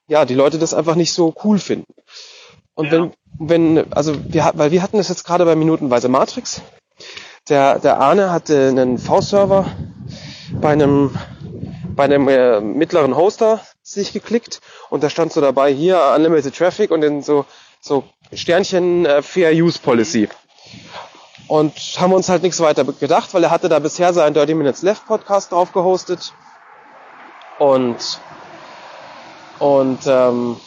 ja, 0.08 0.24
die 0.24 0.34
Leute 0.34 0.60
das 0.60 0.74
einfach 0.74 0.96
nicht 0.96 1.12
so 1.12 1.34
cool 1.44 1.60
finden. 1.60 1.94
Und 2.78 2.86
ja. 2.86 2.92
wenn, 2.92 3.12
wenn, 3.40 3.94
also 3.94 4.14
wir, 4.32 4.52
weil 4.54 4.72
wir 4.72 4.84
hatten 4.84 4.98
das 4.98 5.10
jetzt 5.10 5.26
gerade 5.26 5.46
bei 5.46 5.56
Minutenweise 5.56 6.10
Matrix. 6.10 6.62
Der, 7.50 7.80
der 7.80 8.00
Arne 8.00 8.32
hatte 8.32 8.68
einen 8.68 9.00
V-Server 9.00 9.66
bei 10.62 10.70
einem, 10.70 11.18
bei 11.96 12.04
einem 12.04 12.28
äh, 12.28 12.62
mittleren 12.62 13.18
Hoster 13.18 13.62
sich 13.82 14.14
geklickt 14.14 14.62
und 14.90 15.04
da 15.04 15.10
stand 15.10 15.34
so 15.34 15.42
dabei 15.42 15.74
hier 15.74 16.00
Unlimited 16.16 16.56
Traffic 16.56 16.92
und 16.92 17.02
dann 17.02 17.24
so, 17.24 17.46
so 17.82 18.04
Sternchen 18.32 19.08
äh, 19.08 19.24
Fair 19.24 19.52
Use 19.54 19.80
Policy. 19.80 20.30
Und 21.48 21.74
haben 21.98 22.14
uns 22.14 22.30
halt 22.30 22.44
nichts 22.44 22.60
weiter 22.60 22.84
gedacht, 22.84 23.34
weil 23.34 23.44
er 23.44 23.50
hatte 23.50 23.70
da 23.70 23.80
bisher 23.80 24.14
seinen 24.14 24.36
30 24.36 24.56
Minutes 24.56 24.84
Left 24.84 25.08
Podcast 25.08 25.52
drauf 25.52 25.72
gehostet. 25.72 26.32
Und, 27.58 28.20
und 29.58 30.00
ähm, 30.06 30.58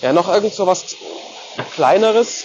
ja, 0.00 0.12
noch 0.12 0.32
irgend 0.32 0.52
so 0.52 0.66
was 0.66 0.94
kleineres. 1.62 2.44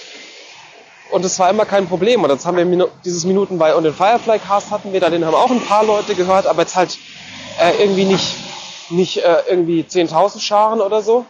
Und 1.12 1.24
es 1.24 1.38
war 1.40 1.50
immer 1.50 1.66
kein 1.66 1.88
Problem. 1.88 2.24
Und 2.24 2.30
jetzt 2.30 2.46
haben 2.46 2.58
wir 2.58 2.90
dieses 3.04 3.26
Minuten 3.26 3.58
bei 3.58 3.76
und 3.76 3.84
den 3.84 3.94
Firefly 3.94 4.40
Cast 4.40 4.72
hatten 4.72 4.92
wir 4.94 5.00
da, 5.00 5.10
den 5.10 5.26
haben 5.26 5.36
auch 5.36 5.52
ein 5.52 5.62
paar 5.62 5.86
Leute 5.86 6.16
gehört, 6.16 6.48
aber 6.48 6.64
jetzt 6.64 6.76
halt 6.76 6.98
äh, 7.60 7.82
irgendwie 7.82 8.06
nicht, 8.06 8.36
nicht 8.90 9.18
äh, 9.18 9.44
irgendwie 9.48 9.84
10.000 9.84 10.40
Scharen 10.40 10.82
oder 10.82 11.02
so. 11.02 11.26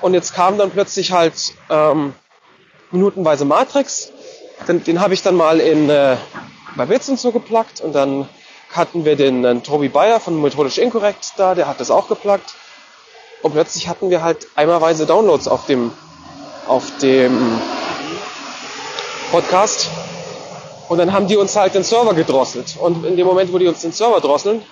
Und 0.00 0.14
jetzt 0.14 0.34
kam 0.34 0.58
dann 0.58 0.70
plötzlich 0.70 1.12
halt 1.12 1.54
ähm, 1.70 2.14
minutenweise 2.90 3.44
Matrix. 3.44 4.12
Den, 4.66 4.84
den 4.84 5.00
habe 5.00 5.14
ich 5.14 5.22
dann 5.22 5.36
mal 5.36 5.60
in 5.60 5.88
äh, 5.88 6.16
bei 6.76 6.86
Bits 6.86 7.08
und 7.08 7.18
so 7.18 7.32
geplagt 7.32 7.80
und 7.80 7.92
dann 7.92 8.28
hatten 8.72 9.04
wir 9.04 9.16
den 9.16 9.44
äh, 9.44 9.60
Tobi 9.60 9.88
Bayer 9.88 10.20
von 10.20 10.40
Methodisch 10.40 10.78
Inkorrekt 10.78 11.32
da, 11.36 11.54
der 11.54 11.66
hat 11.66 11.80
das 11.80 11.90
auch 11.90 12.08
geplagt. 12.08 12.54
Und 13.42 13.52
plötzlich 13.52 13.88
hatten 13.88 14.10
wir 14.10 14.22
halt 14.22 14.48
einmalweise 14.56 15.06
Downloads 15.06 15.48
auf 15.48 15.66
dem, 15.66 15.92
auf 16.68 16.98
dem 16.98 17.60
Podcast. 19.30 19.88
Und 20.88 20.98
dann 20.98 21.12
haben 21.12 21.26
die 21.26 21.36
uns 21.36 21.54
halt 21.56 21.74
den 21.74 21.84
Server 21.84 22.14
gedrosselt. 22.14 22.76
Und 22.78 23.04
in 23.04 23.16
dem 23.16 23.26
Moment, 23.26 23.52
wo 23.52 23.58
die 23.58 23.66
uns 23.66 23.80
den 23.80 23.92
Server 23.92 24.20
drosseln 24.20 24.62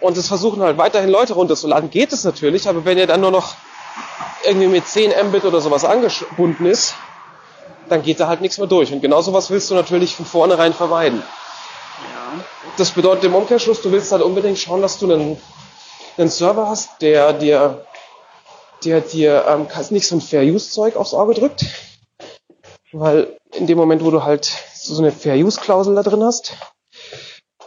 und 0.00 0.16
es 0.16 0.28
versuchen 0.28 0.62
halt 0.62 0.78
weiterhin 0.78 1.10
Leute 1.10 1.34
runterzuladen, 1.34 1.90
geht 1.90 2.12
es 2.12 2.24
natürlich. 2.24 2.68
Aber 2.68 2.84
wenn 2.84 2.98
ihr 2.98 3.06
dann 3.06 3.20
nur 3.20 3.30
noch 3.30 3.54
irgendwie 4.44 4.68
mit 4.68 4.86
10 4.86 5.12
Mbit 5.28 5.44
oder 5.44 5.60
sowas 5.60 5.84
angebunden 5.84 6.66
ist, 6.66 6.94
dann 7.88 8.02
geht 8.02 8.20
da 8.20 8.28
halt 8.28 8.40
nichts 8.40 8.58
mehr 8.58 8.68
durch. 8.68 8.92
Und 8.92 9.00
genau 9.00 9.20
sowas 9.20 9.50
willst 9.50 9.70
du 9.70 9.74
natürlich 9.74 10.14
von 10.14 10.24
vornherein 10.24 10.72
vermeiden. 10.72 11.22
Ja. 11.22 12.44
Das 12.76 12.90
bedeutet 12.90 13.24
im 13.24 13.34
Umkehrschluss, 13.34 13.82
du 13.82 13.90
willst 13.90 14.12
halt 14.12 14.22
unbedingt 14.22 14.58
schauen, 14.58 14.80
dass 14.80 14.98
du 14.98 15.12
einen, 15.12 15.40
einen 16.16 16.30
Server 16.30 16.68
hast, 16.68 17.02
der 17.02 17.32
dir, 17.32 17.84
der 18.84 19.00
dir 19.00 19.44
ähm, 19.48 19.66
nicht 19.90 20.06
so 20.06 20.16
ein 20.16 20.20
Fair-Use-Zeug 20.20 20.96
aufs 20.96 21.14
Auge 21.14 21.34
drückt. 21.34 21.64
Weil 22.92 23.36
in 23.52 23.66
dem 23.66 23.78
Moment, 23.78 24.04
wo 24.04 24.10
du 24.10 24.24
halt 24.24 24.52
so 24.74 24.98
eine 24.98 25.12
Fair-Use-Klausel 25.12 25.94
da 25.94 26.02
drin 26.02 26.24
hast, 26.24 26.54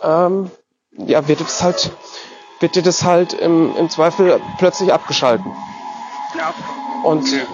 ähm, 0.01 0.51
ja, 0.97 1.27
wird 1.27 1.41
das 1.41 1.63
halt, 1.63 1.91
wird 2.59 2.75
dir 2.75 2.83
das 2.83 3.03
halt 3.03 3.33
im, 3.33 3.75
im 3.77 3.89
Zweifel 3.89 4.41
plötzlich 4.57 4.91
abgeschalten. 4.91 5.51
Ja. 6.37 6.53
Und 7.03 7.23
Okay. 7.23 7.45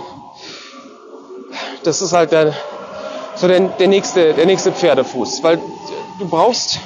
das 1.83 2.01
ist 2.01 2.13
halt 2.13 2.31
der, 2.31 2.53
so 3.35 3.47
der, 3.47 3.59
der 3.59 3.87
nächste, 3.87 4.33
der 4.33 4.45
nächste 4.45 4.71
Pferdefuß, 4.71 5.43
weil 5.43 5.57
du 6.19 6.27
brauchst, 6.27 6.79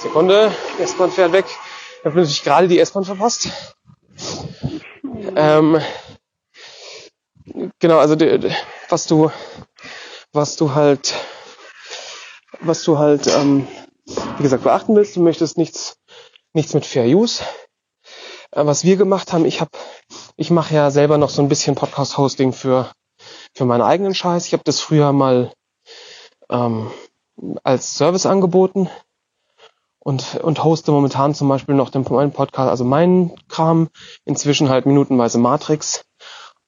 Sekunde, 0.00 0.52
S-Bahn 0.78 1.10
fährt 1.10 1.32
weg. 1.32 1.46
Ich 1.48 2.04
habe 2.04 2.16
natürlich 2.16 2.42
gerade 2.44 2.68
die 2.68 2.78
S-Bahn 2.78 3.04
verpasst. 3.04 3.48
Ähm, 5.36 5.80
genau, 7.78 7.98
also 7.98 8.16
was 8.88 9.06
du, 9.06 9.30
was 10.32 10.56
du 10.56 10.74
halt, 10.74 11.14
was 12.60 12.82
du 12.84 12.98
halt, 12.98 13.26
ähm, 13.26 13.66
wie 14.36 14.42
gesagt, 14.42 14.64
beachten 14.64 14.94
willst, 14.96 15.16
du 15.16 15.22
möchtest 15.22 15.58
nichts, 15.58 15.96
nichts 16.52 16.74
mit 16.74 16.86
Fair 16.86 17.06
Use. 17.06 17.42
Äh, 18.52 18.66
was 18.66 18.84
wir 18.84 18.96
gemacht 18.96 19.32
haben, 19.32 19.44
ich 19.44 19.60
habe, 19.60 19.70
ich 20.36 20.50
mache 20.50 20.74
ja 20.74 20.90
selber 20.90 21.18
noch 21.18 21.30
so 21.30 21.42
ein 21.42 21.48
bisschen 21.48 21.74
Podcast-Hosting 21.74 22.52
für 22.52 22.90
für 23.54 23.64
meinen 23.64 23.82
eigenen 23.82 24.14
Scheiß. 24.14 24.46
Ich 24.46 24.52
habe 24.52 24.64
das 24.64 24.80
früher 24.80 25.12
mal 25.12 25.52
ähm, 26.50 26.90
als 27.62 27.96
Service 27.96 28.26
angeboten 28.26 28.88
und, 30.04 30.36
und 30.36 30.62
hoste 30.62 30.92
momentan 30.92 31.34
zum 31.34 31.48
Beispiel 31.48 31.74
noch 31.74 31.90
den 31.90 32.04
meinen 32.08 32.30
Podcast, 32.30 32.70
also 32.70 32.84
meinen 32.84 33.32
Kram, 33.48 33.88
inzwischen 34.24 34.68
halt 34.68 34.86
minutenweise 34.86 35.38
Matrix 35.38 36.04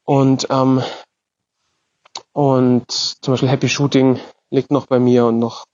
und 0.04 0.48
ähm, 0.50 0.82
und 2.32 2.90
zum 2.90 3.32
Beispiel 3.32 3.48
Happy 3.48 3.68
Shooting 3.68 4.18
liegt 4.50 4.70
noch 4.70 4.86
bei 4.86 4.98
mir 4.98 5.26
und 5.26 5.38
noch 5.38 5.66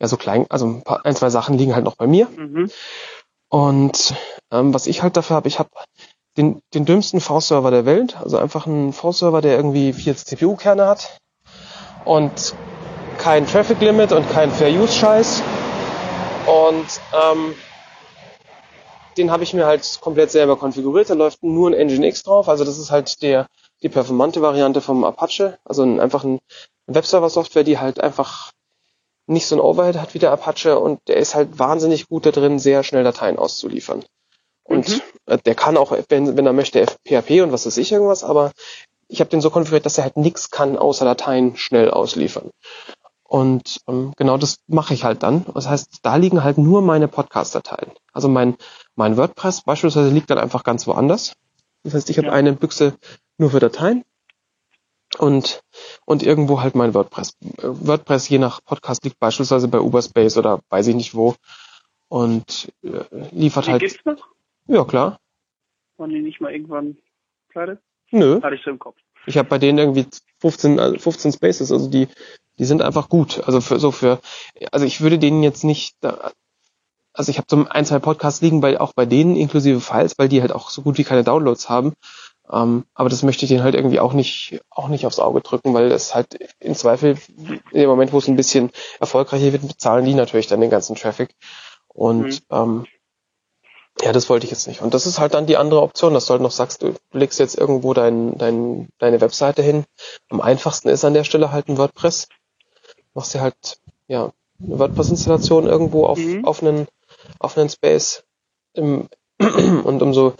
ja 0.00 0.08
so 0.08 0.16
klein, 0.16 0.46
also 0.48 0.66
ein, 0.66 0.82
paar, 0.82 1.04
ein 1.04 1.14
zwei 1.14 1.30
Sachen 1.30 1.58
liegen 1.58 1.74
halt 1.74 1.84
noch 1.84 1.96
bei 1.96 2.06
mir. 2.06 2.28
Mhm. 2.36 2.70
Und 3.48 4.14
ähm, 4.52 4.72
was 4.74 4.86
ich 4.86 5.02
halt 5.02 5.16
dafür 5.16 5.36
habe, 5.36 5.48
ich 5.48 5.58
habe 5.58 5.70
den, 6.36 6.60
den 6.74 6.84
dümmsten 6.84 7.20
V-Server 7.20 7.70
der 7.70 7.84
Welt, 7.84 8.16
also 8.16 8.38
einfach 8.38 8.66
einen 8.66 8.92
V-Server, 8.92 9.40
der 9.40 9.56
irgendwie 9.56 9.92
vier 9.92 10.16
CPU-Kerne 10.16 10.86
hat 10.86 11.18
und 12.04 12.54
kein 13.18 13.46
Traffic 13.46 13.80
Limit 13.80 14.12
und 14.12 14.30
kein 14.30 14.50
Fair-Use-Scheiß. 14.52 15.42
Und 16.48 16.86
ähm, 17.14 17.54
den 19.16 19.30
habe 19.30 19.42
ich 19.42 19.52
mir 19.54 19.66
halt 19.66 19.98
komplett 20.00 20.30
selber 20.30 20.56
konfiguriert. 20.56 21.10
Da 21.10 21.14
läuft 21.14 21.42
nur 21.42 21.70
ein 21.70 21.88
Nginx 21.88 22.22
drauf. 22.22 22.48
Also 22.48 22.64
das 22.64 22.78
ist 22.78 22.90
halt 22.90 23.22
der 23.22 23.46
die 23.82 23.88
performante 23.88 24.42
Variante 24.42 24.80
vom 24.80 25.04
Apache. 25.04 25.58
Also 25.64 25.82
ein, 25.82 26.00
einfach 26.00 26.24
ein 26.24 26.40
Webserver-Software, 26.86 27.64
die 27.64 27.78
halt 27.78 28.00
einfach 28.00 28.52
nicht 29.26 29.46
so 29.46 29.56
ein 29.56 29.60
Overhead 29.60 29.96
hat 29.96 30.14
wie 30.14 30.18
der 30.18 30.32
Apache 30.32 30.78
und 30.78 31.00
der 31.06 31.16
ist 31.18 31.34
halt 31.34 31.58
wahnsinnig 31.58 32.08
gut 32.08 32.24
da 32.26 32.30
drin, 32.30 32.58
sehr 32.58 32.82
schnell 32.82 33.04
Dateien 33.04 33.38
auszuliefern. 33.38 34.04
Und 34.64 34.88
Mhm. 34.88 35.02
äh, 35.26 35.38
der 35.38 35.54
kann 35.54 35.76
auch, 35.76 35.92
wenn, 36.08 36.36
wenn 36.36 36.46
er 36.46 36.52
möchte, 36.52 36.86
PHP 37.06 37.42
und 37.42 37.52
was 37.52 37.66
weiß 37.66 37.76
ich 37.76 37.92
irgendwas, 37.92 38.24
aber 38.24 38.52
ich 39.08 39.20
habe 39.20 39.30
den 39.30 39.40
so 39.40 39.50
konfiguriert, 39.50 39.86
dass 39.86 39.98
er 39.98 40.04
halt 40.04 40.16
nichts 40.16 40.50
kann, 40.50 40.76
außer 40.78 41.04
Dateien 41.04 41.56
schnell 41.56 41.90
ausliefern. 41.90 42.50
Und 43.30 43.82
ähm, 43.86 44.14
genau 44.16 44.38
das 44.38 44.60
mache 44.68 44.94
ich 44.94 45.04
halt 45.04 45.22
dann. 45.22 45.44
Das 45.54 45.68
heißt, 45.68 45.98
da 46.02 46.16
liegen 46.16 46.42
halt 46.42 46.56
nur 46.56 46.80
meine 46.80 47.08
Podcast-Dateien. 47.08 47.92
Also 48.12 48.28
mein, 48.28 48.56
mein 48.96 49.18
WordPress 49.18 49.62
beispielsweise 49.62 50.08
liegt 50.08 50.30
dann 50.30 50.38
einfach 50.38 50.64
ganz 50.64 50.86
woanders. 50.86 51.34
Das 51.84 51.92
heißt, 51.92 52.08
ich 52.08 52.16
habe 52.16 52.28
Ja. 52.28 52.32
eine 52.32 52.54
Büchse 52.54 52.96
nur 53.36 53.50
für 53.50 53.60
Dateien 53.60 54.02
und, 55.18 55.62
und 56.06 56.22
irgendwo 56.22 56.62
halt 56.62 56.74
mein 56.74 56.94
WordPress. 56.94 57.36
WordPress 57.62 58.28
je 58.30 58.38
nach 58.38 58.64
Podcast 58.64 59.04
liegt 59.04 59.18
beispielsweise 59.18 59.68
bei 59.68 59.78
Uberspace 59.80 60.38
oder 60.38 60.60
weiß 60.70 60.86
ich 60.88 60.94
nicht 60.96 61.14
wo 61.14 61.34
und 62.08 62.72
äh, 62.82 63.04
liefert 63.32 63.66
Die 63.66 63.70
halt. 63.72 63.80
gibt's 63.82 64.04
noch? 64.06 64.26
Ja, 64.68 64.84
klar. 64.84 65.20
Waren 65.98 66.10
die 66.10 66.20
nicht 66.20 66.40
mal 66.40 66.52
irgendwann 66.52 66.96
pleite? 67.50 67.78
Nö. 68.10 68.40
Hatte 68.42 68.54
ich 68.56 68.62
so 68.64 68.70
im 68.70 68.78
Kopf. 68.78 68.96
Ich 69.26 69.36
habe 69.36 69.48
bei 69.48 69.58
denen 69.58 69.78
irgendwie 69.78 70.06
15, 70.40 70.78
äh, 70.78 70.98
15 70.98 71.32
Spaces, 71.32 71.70
also 71.72 71.90
die, 71.90 72.08
die 72.58 72.64
sind 72.64 72.82
einfach 72.82 73.08
gut. 73.08 73.42
Also 73.46 73.60
für 73.60 73.78
so 73.78 73.90
für, 73.90 74.20
also 74.72 74.84
ich 74.86 75.00
würde 75.00 75.18
denen 75.18 75.42
jetzt 75.42 75.64
nicht, 75.64 75.96
also 77.12 77.30
ich 77.30 77.38
habe 77.38 77.46
so 77.50 77.66
ein, 77.68 77.84
zwei 77.84 77.98
Podcasts 77.98 78.40
liegen 78.40 78.60
bei 78.60 78.80
auch 78.80 78.92
bei 78.94 79.06
denen 79.06 79.36
inklusive 79.36 79.80
Files, 79.80 80.14
weil 80.18 80.28
die 80.28 80.40
halt 80.40 80.52
auch 80.52 80.70
so 80.70 80.82
gut 80.82 80.98
wie 80.98 81.04
keine 81.04 81.24
Downloads 81.24 81.68
haben. 81.68 81.94
Ähm, 82.50 82.84
aber 82.94 83.08
das 83.08 83.22
möchte 83.22 83.44
ich 83.44 83.50
denen 83.50 83.62
halt 83.62 83.74
irgendwie 83.74 84.00
auch 84.00 84.14
nicht, 84.14 84.60
auch 84.70 84.88
nicht 84.88 85.04
aufs 85.06 85.18
Auge 85.18 85.40
drücken, 85.42 85.74
weil 85.74 85.92
es 85.92 86.14
halt 86.14 86.38
im 86.60 86.74
Zweifel 86.74 87.18
in 87.36 87.60
dem 87.80 87.88
Moment, 87.88 88.12
wo 88.12 88.18
es 88.18 88.28
ein 88.28 88.36
bisschen 88.36 88.70
erfolgreicher 89.00 89.52
wird, 89.52 89.68
bezahlen 89.68 90.04
die 90.04 90.14
natürlich 90.14 90.46
dann 90.46 90.60
den 90.60 90.70
ganzen 90.70 90.96
Traffic. 90.96 91.34
Und 91.88 92.42
ähm, 92.50 92.86
ja, 94.00 94.12
das 94.12 94.28
wollte 94.28 94.44
ich 94.44 94.50
jetzt 94.50 94.68
nicht. 94.68 94.80
Und 94.80 94.94
das 94.94 95.06
ist 95.06 95.18
halt 95.18 95.34
dann 95.34 95.46
die 95.46 95.56
andere 95.56 95.82
Option, 95.82 96.14
dass 96.14 96.26
du 96.26 96.32
halt 96.32 96.42
noch 96.42 96.52
sagst, 96.52 96.82
du 96.82 96.94
legst 97.12 97.40
jetzt 97.40 97.58
irgendwo 97.58 97.94
dein, 97.94 98.38
dein, 98.38 98.88
deine 98.98 99.20
Webseite 99.20 99.62
hin. 99.62 99.84
Am 100.30 100.40
einfachsten 100.40 100.88
ist 100.88 101.04
an 101.04 101.14
der 101.14 101.24
Stelle 101.24 101.50
halt 101.50 101.68
ein 101.68 101.78
WordPress. 101.78 102.28
Machst 103.18 103.34
dir 103.34 103.40
halt, 103.40 103.80
ja, 104.06 104.30
eine 104.64 104.78
WordPress-Installation 104.78 105.66
irgendwo 105.66 106.06
auf, 106.06 106.18
Mhm. 106.18 106.44
auf 106.44 106.62
einen, 106.62 106.86
auf 107.40 107.58
einen 107.58 107.68
Space. 107.68 108.22
Im, 108.74 109.08
und 109.38 110.02
umso, 110.02 110.34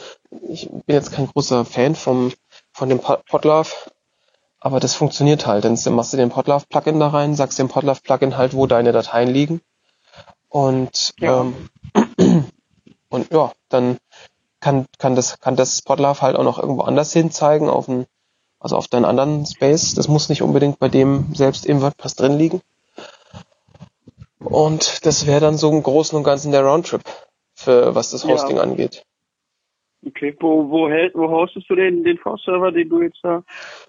ich 0.48 0.68
bin 0.70 0.94
jetzt 0.94 1.10
kein 1.12 1.26
großer 1.26 1.64
Fan 1.64 1.96
vom, 1.96 2.32
von 2.72 2.88
dem 2.88 3.00
Pod- 3.00 3.24
Podlove, 3.26 3.72
aber 4.60 4.78
das 4.78 4.94
funktioniert 4.94 5.46
halt. 5.46 5.64
Dann 5.64 5.76
machst 5.94 6.12
du 6.12 6.16
den 6.16 6.30
Podlove-Plugin 6.30 7.00
da 7.00 7.08
rein, 7.08 7.34
sagst 7.34 7.58
dem 7.58 7.68
Podlove-Plugin 7.68 8.36
halt, 8.36 8.54
wo 8.54 8.66
deine 8.68 8.92
Dateien 8.92 9.28
liegen. 9.28 9.60
Und, 10.48 11.14
Ja. 11.18 11.40
ähm, 11.40 11.68
und 13.08 13.32
ja, 13.32 13.52
dann 13.70 13.98
kann, 14.60 14.86
kann 14.98 15.16
das, 15.16 15.40
kann 15.40 15.56
das 15.56 15.82
Podlove 15.82 16.22
halt 16.22 16.36
auch 16.36 16.44
noch 16.44 16.58
irgendwo 16.60 16.82
anders 16.82 17.12
hin 17.12 17.30
zeigen, 17.32 17.68
auf 17.68 17.88
einen, 17.88 18.06
also 18.60 18.76
auf 18.76 18.88
deinen 18.88 19.04
anderen 19.04 19.46
Space. 19.46 19.94
Das 19.94 20.08
muss 20.08 20.28
nicht 20.28 20.42
unbedingt 20.42 20.78
bei 20.78 20.88
dem 20.88 21.34
selbst 21.34 21.66
im 21.66 21.80
WordPress 21.80 22.16
drin 22.16 22.38
liegen. 22.38 22.60
Und 24.38 25.04
das 25.04 25.26
wäre 25.26 25.40
dann 25.40 25.56
so 25.56 25.70
im 25.70 25.82
Großen 25.82 26.16
und 26.16 26.24
Ganzen 26.24 26.52
der 26.52 26.62
Roundtrip, 26.62 27.02
für 27.54 27.94
was 27.94 28.10
das 28.10 28.24
Ja. 28.24 28.30
Hosting 28.30 28.58
angeht. 28.58 29.04
Okay, 30.06 30.36
wo, 30.38 30.70
wo, 30.70 30.88
hält, 30.88 31.14
wo 31.14 31.28
hostest 31.28 31.68
du 31.68 31.74
den, 31.74 32.04
den 32.04 32.18
V-Server, 32.18 32.70
den 32.70 32.88
du 32.88 33.02
jetzt 33.02 33.18
da 33.22 33.42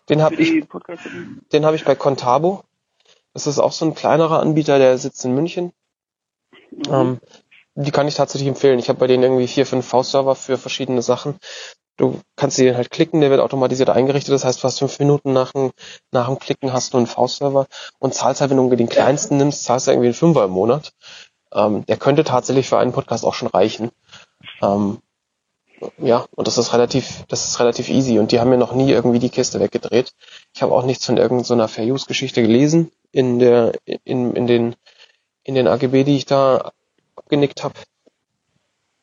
Den 0.09 0.23
habe 0.23 0.35
ich, 0.35 0.65
den 1.53 1.65
habe 1.65 1.75
ich 1.75 1.85
bei 1.85 1.93
Contabo. 1.93 2.63
Das 3.33 3.45
ist 3.45 3.59
auch 3.59 3.71
so 3.71 3.85
ein 3.85 3.93
kleinerer 3.93 4.39
Anbieter, 4.39 4.79
der 4.79 4.97
sitzt 4.97 5.23
in 5.23 5.35
München. 5.35 5.71
Mhm. 6.71 6.81
Ähm, 6.91 7.19
die 7.75 7.91
kann 7.91 8.07
ich 8.07 8.15
tatsächlich 8.15 8.49
empfehlen. 8.49 8.79
Ich 8.79 8.89
habe 8.89 8.99
bei 8.99 9.07
denen 9.07 9.23
irgendwie 9.23 9.47
vier, 9.47 9.65
fünf 9.65 9.87
V-Server 9.87 10.35
für 10.35 10.57
verschiedene 10.57 11.03
Sachen. 11.03 11.39
Du 11.99 12.21
kannst 12.37 12.57
den 12.57 12.77
halt 12.77 12.91
klicken, 12.91 13.19
der 13.19 13.29
wird 13.29 13.41
automatisiert 13.41 13.89
eingerichtet. 13.89 14.33
Das 14.33 14.45
heißt, 14.45 14.61
fast 14.61 14.79
fünf 14.79 14.99
Minuten 14.99 15.33
nach 15.33 15.51
dem, 15.51 15.71
nach 16.11 16.27
dem 16.27 16.39
Klicken 16.39 16.71
hast 16.71 16.93
du 16.93 16.97
einen 16.97 17.07
V-Server 17.07 17.67
und 17.99 18.13
zahlst 18.13 18.39
halt, 18.39 18.51
wenn 18.51 18.69
du 18.69 18.73
den 18.73 18.87
kleinsten 18.87 19.35
nimmst, 19.35 19.65
zahlst 19.65 19.87
du 19.87 19.91
irgendwie 19.91 20.07
einen 20.07 20.13
Fünfer 20.13 20.45
im 20.45 20.51
Monat. 20.51 20.93
Ähm, 21.53 21.85
der 21.87 21.97
könnte 21.97 22.23
tatsächlich 22.23 22.69
für 22.69 22.77
einen 22.77 22.93
Podcast 22.93 23.25
auch 23.25 23.33
schon 23.33 23.49
reichen. 23.49 23.91
Ähm, 24.61 24.99
ja, 25.97 26.25
und 26.35 26.47
das 26.47 26.57
ist 26.57 26.71
relativ, 26.71 27.25
das 27.27 27.45
ist 27.45 27.59
relativ 27.59 27.89
easy. 27.89 28.17
Und 28.17 28.31
die 28.31 28.39
haben 28.39 28.49
mir 28.49 28.57
noch 28.57 28.73
nie 28.73 28.89
irgendwie 28.89 29.19
die 29.19 29.29
Kiste 29.29 29.59
weggedreht. 29.59 30.13
Ich 30.55 30.61
habe 30.61 30.73
auch 30.73 30.85
nichts 30.85 31.05
von 31.05 31.17
irgendeiner 31.17 31.67
Fair 31.67 31.85
Use 31.85 32.05
Geschichte 32.07 32.41
gelesen 32.41 32.93
in 33.11 33.39
der, 33.39 33.73
in, 34.05 34.35
in 34.37 34.47
den, 34.47 34.75
in 35.43 35.53
den 35.53 35.67
AGB, 35.67 36.05
die 36.05 36.15
ich 36.15 36.25
da 36.25 36.71
abgenickt 37.17 37.61
habe. 37.65 37.73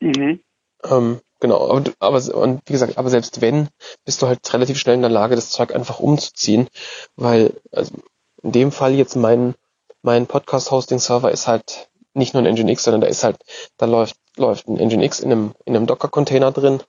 Mhm. 0.01 0.41
Ähm, 0.83 1.21
genau, 1.40 1.68
aber, 1.68 1.85
aber 1.99 2.35
und 2.35 2.62
wie 2.66 2.72
gesagt, 2.72 2.99
aber 2.99 3.11
selbst 3.11 3.40
wenn, 3.40 3.68
bist 4.05 4.22
du 4.22 4.27
halt 4.27 4.53
relativ 4.53 4.79
schnell 4.79 4.94
in 4.96 5.03
der 5.03 5.11
Lage, 5.11 5.37
das 5.37 5.51
Zeug 5.51 5.75
einfach 5.75 6.01
umzuziehen, 6.01 6.68
weil 7.16 7.61
also 7.72 7.94
in 8.42 8.53
dem 8.53 8.72
Fall 8.72 8.94
jetzt 8.94 9.16
mein 9.16 9.55
mein 10.03 10.27
Podcast-Hosting-Server 10.27 11.31
ist 11.33 11.49
halt 11.49 11.88
nicht 12.14 12.33
nur 12.33 12.42
ein 12.44 12.55
Nginx, 12.55 12.85
sondern 12.85 13.01
da 13.01 13.09
ist 13.09 13.25
halt, 13.25 13.38
da 13.77 13.87
läuft 13.87 14.16
läuft 14.37 14.68
ein 14.68 14.77
Nginx 14.77 15.20
in 15.20 15.33
einem 15.33 15.55
in 15.64 15.75
einem 15.77 15.87
Docker-Container 15.87 16.53
drin. 16.53 16.81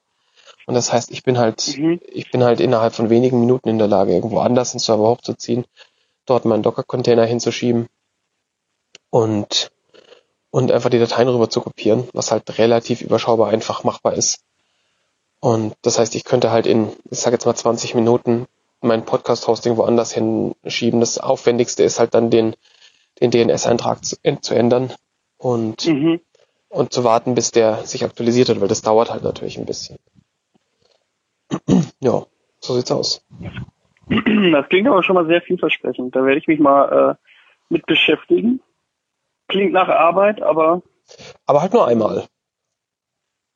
Und 0.68 0.74
das 0.74 0.92
heißt, 0.92 1.12
ich 1.12 1.24
bin 1.24 1.38
halt, 1.38 1.78
Mhm. 1.78 2.00
ich 2.06 2.30
bin 2.30 2.44
halt 2.44 2.60
innerhalb 2.60 2.94
von 2.94 3.10
wenigen 3.10 3.40
Minuten 3.40 3.70
in 3.70 3.78
der 3.78 3.88
Lage, 3.88 4.14
irgendwo 4.14 4.40
anders 4.40 4.74
einen 4.74 4.80
Server 4.80 5.08
hochzuziehen, 5.10 5.66
dort 6.26 6.44
meinen 6.46 6.62
Docker-Container 6.62 7.26
hinzuschieben. 7.26 7.88
Und, 9.10 9.72
und 10.52 10.72
einfach 10.72 10.90
die 10.90 11.00
Dateien 11.00 11.28
rüber 11.28 11.50
zu 11.50 11.62
kopieren, 11.62 12.08
was 12.14 12.32
halt 12.32 12.58
relativ 12.58 13.02
überschaubar 13.02 13.50
einfach 13.50 13.84
machbar 13.84 14.14
ist. 14.14 14.44
Und 15.40 15.76
das 15.82 16.00
heißt, 16.00 16.16
ich 16.16 16.24
könnte 16.24 16.52
halt 16.52 16.66
in, 16.66 16.92
ich 17.12 17.20
sage 17.20 17.36
jetzt 17.36 17.46
mal 17.46 17.56
20 17.56 17.96
Minuten 17.96 18.48
mein 18.82 19.06
Podcast-Hosting 19.06 19.78
woanders 19.78 20.14
hinschieben. 20.14 21.00
Das 21.00 21.18
Aufwendigste 21.18 21.84
ist 21.84 22.00
halt 22.00 22.14
dann 22.14 22.30
den, 22.30 22.56
den 23.22 23.32
DNS-Eintrag 23.32 24.04
zu, 24.06 24.16
zu 24.42 24.56
ändern 24.56 24.94
und, 25.38 25.86
Mhm. 25.86 26.22
und 26.70 26.94
zu 26.94 27.04
warten, 27.04 27.36
bis 27.36 27.52
der 27.52 27.86
sich 27.86 28.04
aktualisiert 28.04 28.50
hat, 28.50 28.62
weil 28.62 28.68
das 28.68 28.82
dauert 28.82 29.12
halt 29.12 29.24
natürlich 29.24 29.58
ein 29.58 29.66
bisschen. 29.66 29.98
ja, 32.00 32.26
so 32.60 32.74
sieht's 32.76 32.92
aus. 32.92 33.24
Das 34.10 34.70
klingt 34.70 34.88
aber 34.88 35.04
schon 35.04 35.16
mal 35.16 35.28
sehr 35.28 35.42
vielversprechend. 35.42 36.16
Da 36.16 36.24
werde 36.24 36.40
ich 36.40 36.48
mich 36.48 36.60
mal 36.60 37.18
äh, 37.20 37.28
mit 37.70 37.86
beschäftigen. 37.86 38.62
Klingt 39.48 39.74
nach 39.74 39.88
Arbeit, 39.88 40.42
aber 40.42 40.82
Aber 41.46 41.62
halt 41.62 41.74
nur 41.74 41.88
einmal. 41.88 42.26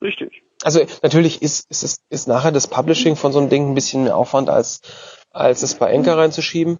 richtig. 0.01 0.43
Also 0.63 0.79
natürlich 1.01 1.41
ist, 1.41 1.69
ist, 1.71 1.83
ist, 1.83 2.01
ist 2.09 2.27
nachher 2.27 2.51
das 2.51 2.67
Publishing 2.67 3.15
von 3.15 3.31
so 3.31 3.39
einem 3.39 3.49
Ding 3.49 3.71
ein 3.71 3.75
bisschen 3.75 4.03
mehr 4.03 4.15
Aufwand, 4.15 4.49
als, 4.49 4.81
als 5.31 5.63
es 5.63 5.75
bei 5.75 5.89
Enker 5.91 6.17
reinzuschieben. 6.17 6.77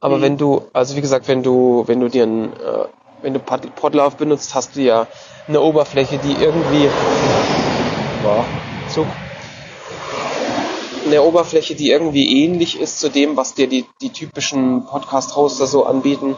Aber 0.00 0.18
Mhm. 0.18 0.22
wenn 0.22 0.36
du, 0.38 0.66
also 0.72 0.96
wie 0.96 1.00
gesagt, 1.00 1.28
wenn 1.28 1.42
du, 1.42 1.84
wenn 1.86 2.00
du 2.00 2.08
dir 2.08 2.24
ein, 2.24 2.52
äh, 2.52 2.86
wenn 3.22 3.32
du 3.32 3.38
Pod- 3.40 3.74
Podlove 3.76 4.16
benutzt, 4.16 4.54
hast 4.54 4.74
du 4.76 4.80
ja 4.82 5.06
eine 5.46 5.60
Oberfläche, 5.60 6.18
die 6.18 6.32
irgendwie, 6.32 6.88
wow, 8.22 8.44
Zug, 8.88 9.06
eine 11.06 11.22
Oberfläche, 11.22 11.74
die 11.74 11.90
irgendwie 11.90 12.44
ähnlich 12.44 12.80
ist 12.80 12.98
zu 12.98 13.08
dem, 13.10 13.36
was 13.36 13.54
dir 13.54 13.68
die, 13.68 13.84
die 14.02 14.10
typischen 14.10 14.84
Podcast-Hoster 14.86 15.66
so 15.66 15.84
anbieten. 15.86 16.34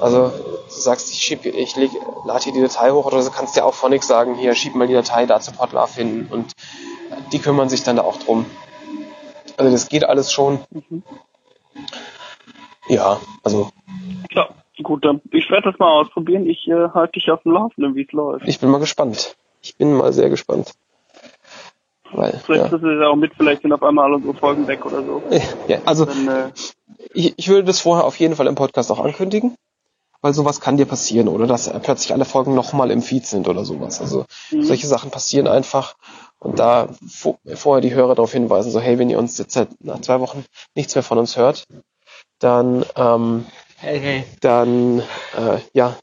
Also 0.00 0.28
du 0.28 0.68
sagst, 0.68 1.10
ich, 1.10 1.18
schieb, 1.18 1.44
ich 1.44 1.76
leg, 1.76 1.90
lade 2.26 2.44
hier 2.44 2.52
die 2.52 2.60
Datei 2.60 2.90
hoch 2.90 3.06
oder 3.06 3.22
so, 3.22 3.30
kannst 3.30 3.56
dir 3.56 3.64
auch 3.64 3.88
nichts 3.88 4.06
sagen, 4.06 4.34
hier 4.34 4.54
schieb 4.54 4.74
mal 4.74 4.86
die 4.86 4.94
Datei 4.94 5.26
da 5.26 5.40
zu 5.40 5.52
Podlove 5.52 5.92
hin 5.94 6.28
und 6.30 6.52
die 7.32 7.38
kümmern 7.38 7.68
sich 7.68 7.82
dann 7.82 7.96
da 7.96 8.02
auch 8.02 8.18
drum. 8.18 8.46
Also 9.56 9.72
das 9.72 9.88
geht 9.88 10.04
alles 10.04 10.32
schon. 10.32 10.60
Mhm. 10.70 11.02
Ja, 12.88 13.18
also 13.42 13.70
Ja, 14.30 14.48
gut, 14.82 15.04
dann 15.04 15.20
ich 15.32 15.50
werde 15.50 15.70
das 15.70 15.78
mal 15.78 15.90
ausprobieren. 15.90 16.46
Ich 16.46 16.68
äh, 16.68 16.88
halte 16.94 17.12
dich 17.12 17.30
auf 17.30 17.42
dem 17.42 17.52
Laufenden, 17.52 17.94
wie 17.94 18.02
es 18.02 18.12
läuft. 18.12 18.46
ich 18.46 18.60
bin 18.60 18.70
mal 18.70 18.78
gespannt. 18.78 19.36
Ich 19.62 19.76
bin 19.76 19.94
mal 19.94 20.12
sehr 20.12 20.30
gespannt. 20.30 20.72
Weil, 22.12 22.40
Vielleicht 22.44 22.70
ja. 22.70 22.78
du 22.78 22.88
es 22.88 23.00
ja 23.00 23.08
auch 23.08 23.16
mit, 23.16 23.32
vielleicht 23.36 23.62
sind 23.62 23.72
auf 23.72 23.82
einmal 23.82 24.04
alle 24.04 24.16
unsere 24.16 24.34
Folgen 24.34 24.68
weg 24.68 24.86
oder 24.86 25.02
so. 25.02 25.22
ja, 25.66 25.78
also 25.84 26.04
Dann, 26.04 26.28
äh, 26.28 26.50
ich, 27.12 27.34
ich 27.36 27.48
würde 27.48 27.64
das 27.64 27.80
vorher 27.80 28.04
auf 28.04 28.18
jeden 28.20 28.36
Fall 28.36 28.46
im 28.46 28.54
Podcast 28.54 28.92
auch 28.92 29.00
ankündigen, 29.00 29.56
weil 30.26 30.34
sowas 30.34 30.60
kann 30.60 30.76
dir 30.76 30.86
passieren, 30.86 31.28
oder 31.28 31.46
dass 31.46 31.72
plötzlich 31.82 32.12
alle 32.12 32.24
Folgen 32.24 32.52
nochmal 32.56 32.90
im 32.90 33.00
Feed 33.00 33.24
sind 33.28 33.46
oder 33.46 33.64
sowas. 33.64 34.00
Also 34.00 34.24
Mhm. 34.50 34.64
solche 34.64 34.88
Sachen 34.88 35.12
passieren 35.12 35.46
einfach 35.46 35.94
und 36.40 36.58
da 36.58 36.88
vo- 37.06 37.38
vorher 37.54 37.80
die 37.80 37.94
Hörer 37.94 38.16
darauf 38.16 38.32
hinweisen, 38.32 38.72
so 38.72 38.80
hey, 38.80 38.98
wenn 38.98 39.08
ihr 39.08 39.20
uns 39.20 39.38
jetzt 39.38 39.52
seit 39.52 39.68
nach 39.84 40.00
zwei 40.00 40.18
Wochen 40.18 40.44
nichts 40.74 40.96
mehr 40.96 41.04
von 41.04 41.18
uns 41.18 41.36
hört, 41.36 41.64
dann 42.40 42.84
ähm, 42.96 43.46
Hey, 43.76 44.00
hey. 44.00 44.24
dann 44.40 44.98
äh, 45.36 45.60
ja, 45.74 45.96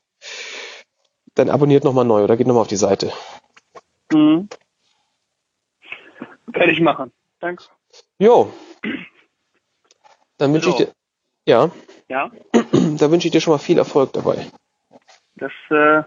dann 1.36 1.50
abonniert 1.50 1.84
nochmal 1.84 2.06
neu 2.06 2.24
oder 2.24 2.38
geht 2.38 2.48
nochmal 2.48 2.62
auf 2.62 2.68
die 2.70 2.78
Seite. 2.78 3.12
mhm. 4.14 4.48
Werde 6.48 6.72
ich 6.72 6.80
machen. 6.80 7.12
Danke. 7.42 7.66
Jo. 8.20 8.54
Dann 10.38 10.54
wünsche 10.54 10.70
ich 10.70 10.76
dir 10.76 10.94
ja, 11.46 11.72
Ja, 12.08 12.32
da 12.98 13.12
wünsche 13.12 13.28
ich 13.28 13.32
dir 13.32 13.42
schon 13.42 13.54
mal 13.54 13.60
viel 13.60 13.78
Erfolg 13.78 14.14
dabei. 14.14 14.48
das, 15.36 15.52
äh, 15.70 16.02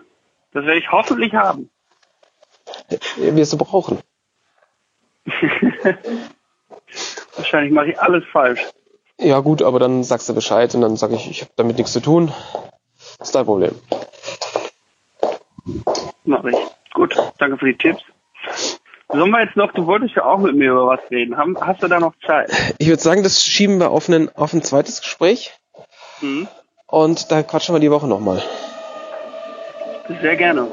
das 0.52 0.64
werde 0.64 0.78
ich 0.78 0.90
hoffentlich 0.90 1.32
haben. 1.34 1.70
Wirst 3.16 3.52
du 3.52 3.56
brauchen. 3.56 4.00
Wahrscheinlich 7.36 7.72
mache 7.72 7.90
ich 7.90 8.00
alles 8.00 8.24
falsch. 8.32 8.64
Ja 9.18 9.40
gut, 9.40 9.62
aber 9.62 9.78
dann 9.78 10.04
sagst 10.04 10.28
du 10.28 10.34
Bescheid 10.34 10.74
und 10.74 10.80
dann 10.80 10.96
sage 10.96 11.14
ich, 11.14 11.30
ich 11.30 11.42
habe 11.42 11.52
damit 11.56 11.76
nichts 11.76 11.92
zu 11.92 12.00
tun. 12.00 12.32
Das 13.18 13.28
ist 13.28 13.34
dein 13.34 13.46
Problem. 13.46 13.74
Mache 16.24 16.50
ich. 16.50 16.56
Gut, 16.92 17.16
danke 17.38 17.58
für 17.58 17.66
die 17.66 17.78
Tipps. 17.78 18.02
Sollen 19.08 19.30
wir 19.30 19.44
jetzt 19.44 19.56
noch, 19.56 19.72
du 19.72 19.86
wolltest 19.86 20.16
ja 20.16 20.24
auch 20.24 20.38
mit 20.38 20.56
mir 20.56 20.72
über 20.72 20.86
was 20.88 21.00
reden. 21.10 21.36
Haben, 21.36 21.56
hast 21.60 21.82
du 21.82 21.88
da 21.88 22.00
noch 22.00 22.14
Zeit? 22.26 22.50
Ich 22.78 22.88
würde 22.88 23.02
sagen, 23.02 23.22
das 23.22 23.44
schieben 23.44 23.78
wir 23.78 23.90
auf, 23.90 24.08
einen, 24.08 24.34
auf 24.34 24.52
ein 24.52 24.62
zweites 24.62 25.00
Gespräch 25.00 25.52
Mhm. 26.20 26.48
Und 26.86 27.30
da 27.30 27.42
quatschen 27.42 27.74
wir 27.74 27.80
die 27.80 27.90
Woche 27.90 28.06
nochmal. 28.06 28.42
Sehr 30.20 30.36
gerne. 30.36 30.68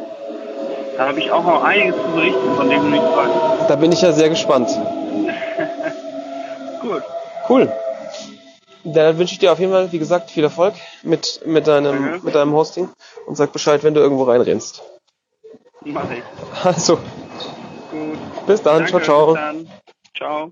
Da 0.97 1.07
habe 1.07 1.19
ich 1.19 1.31
auch 1.31 1.43
noch 1.43 1.63
einiges 1.63 1.95
zu 1.95 2.07
berichten, 2.09 2.55
von 2.55 2.69
dem 2.69 2.81
du 2.81 2.89
nichts 2.89 3.07
weißt. 3.07 3.69
Da 3.69 3.75
bin 3.75 3.91
ich 3.91 4.01
ja 4.01 4.11
sehr 4.11 4.29
gespannt. 4.29 4.69
Gut. 6.81 7.03
Cool. 7.49 7.71
Dann 8.83 9.17
wünsche 9.17 9.33
ich 9.33 9.39
dir 9.39 9.51
auf 9.51 9.59
jeden 9.59 9.71
Fall, 9.71 9.91
wie 9.91 9.99
gesagt, 9.99 10.29
viel 10.29 10.43
Erfolg 10.43 10.73
mit, 11.03 11.41
mit, 11.45 11.67
deinem, 11.67 12.03
Danke. 12.11 12.25
mit 12.25 12.35
deinem 12.35 12.53
Hosting 12.53 12.89
und 13.25 13.35
sag 13.35 13.53
Bescheid, 13.53 13.83
wenn 13.83 13.93
du 13.93 14.01
irgendwo 14.01 14.23
reinrennst. 14.23 14.83
Mache 15.81 16.15
ich. 16.15 16.65
Also, 16.65 16.97
Gut. 17.91 18.17
bis 18.45 18.61
dann. 18.61 18.85
Danke, 18.85 18.89
ciao, 18.89 19.01
ciao. 19.01 19.25
Bis 19.27 19.35
dann. 19.35 19.67
Ciao. 20.15 20.51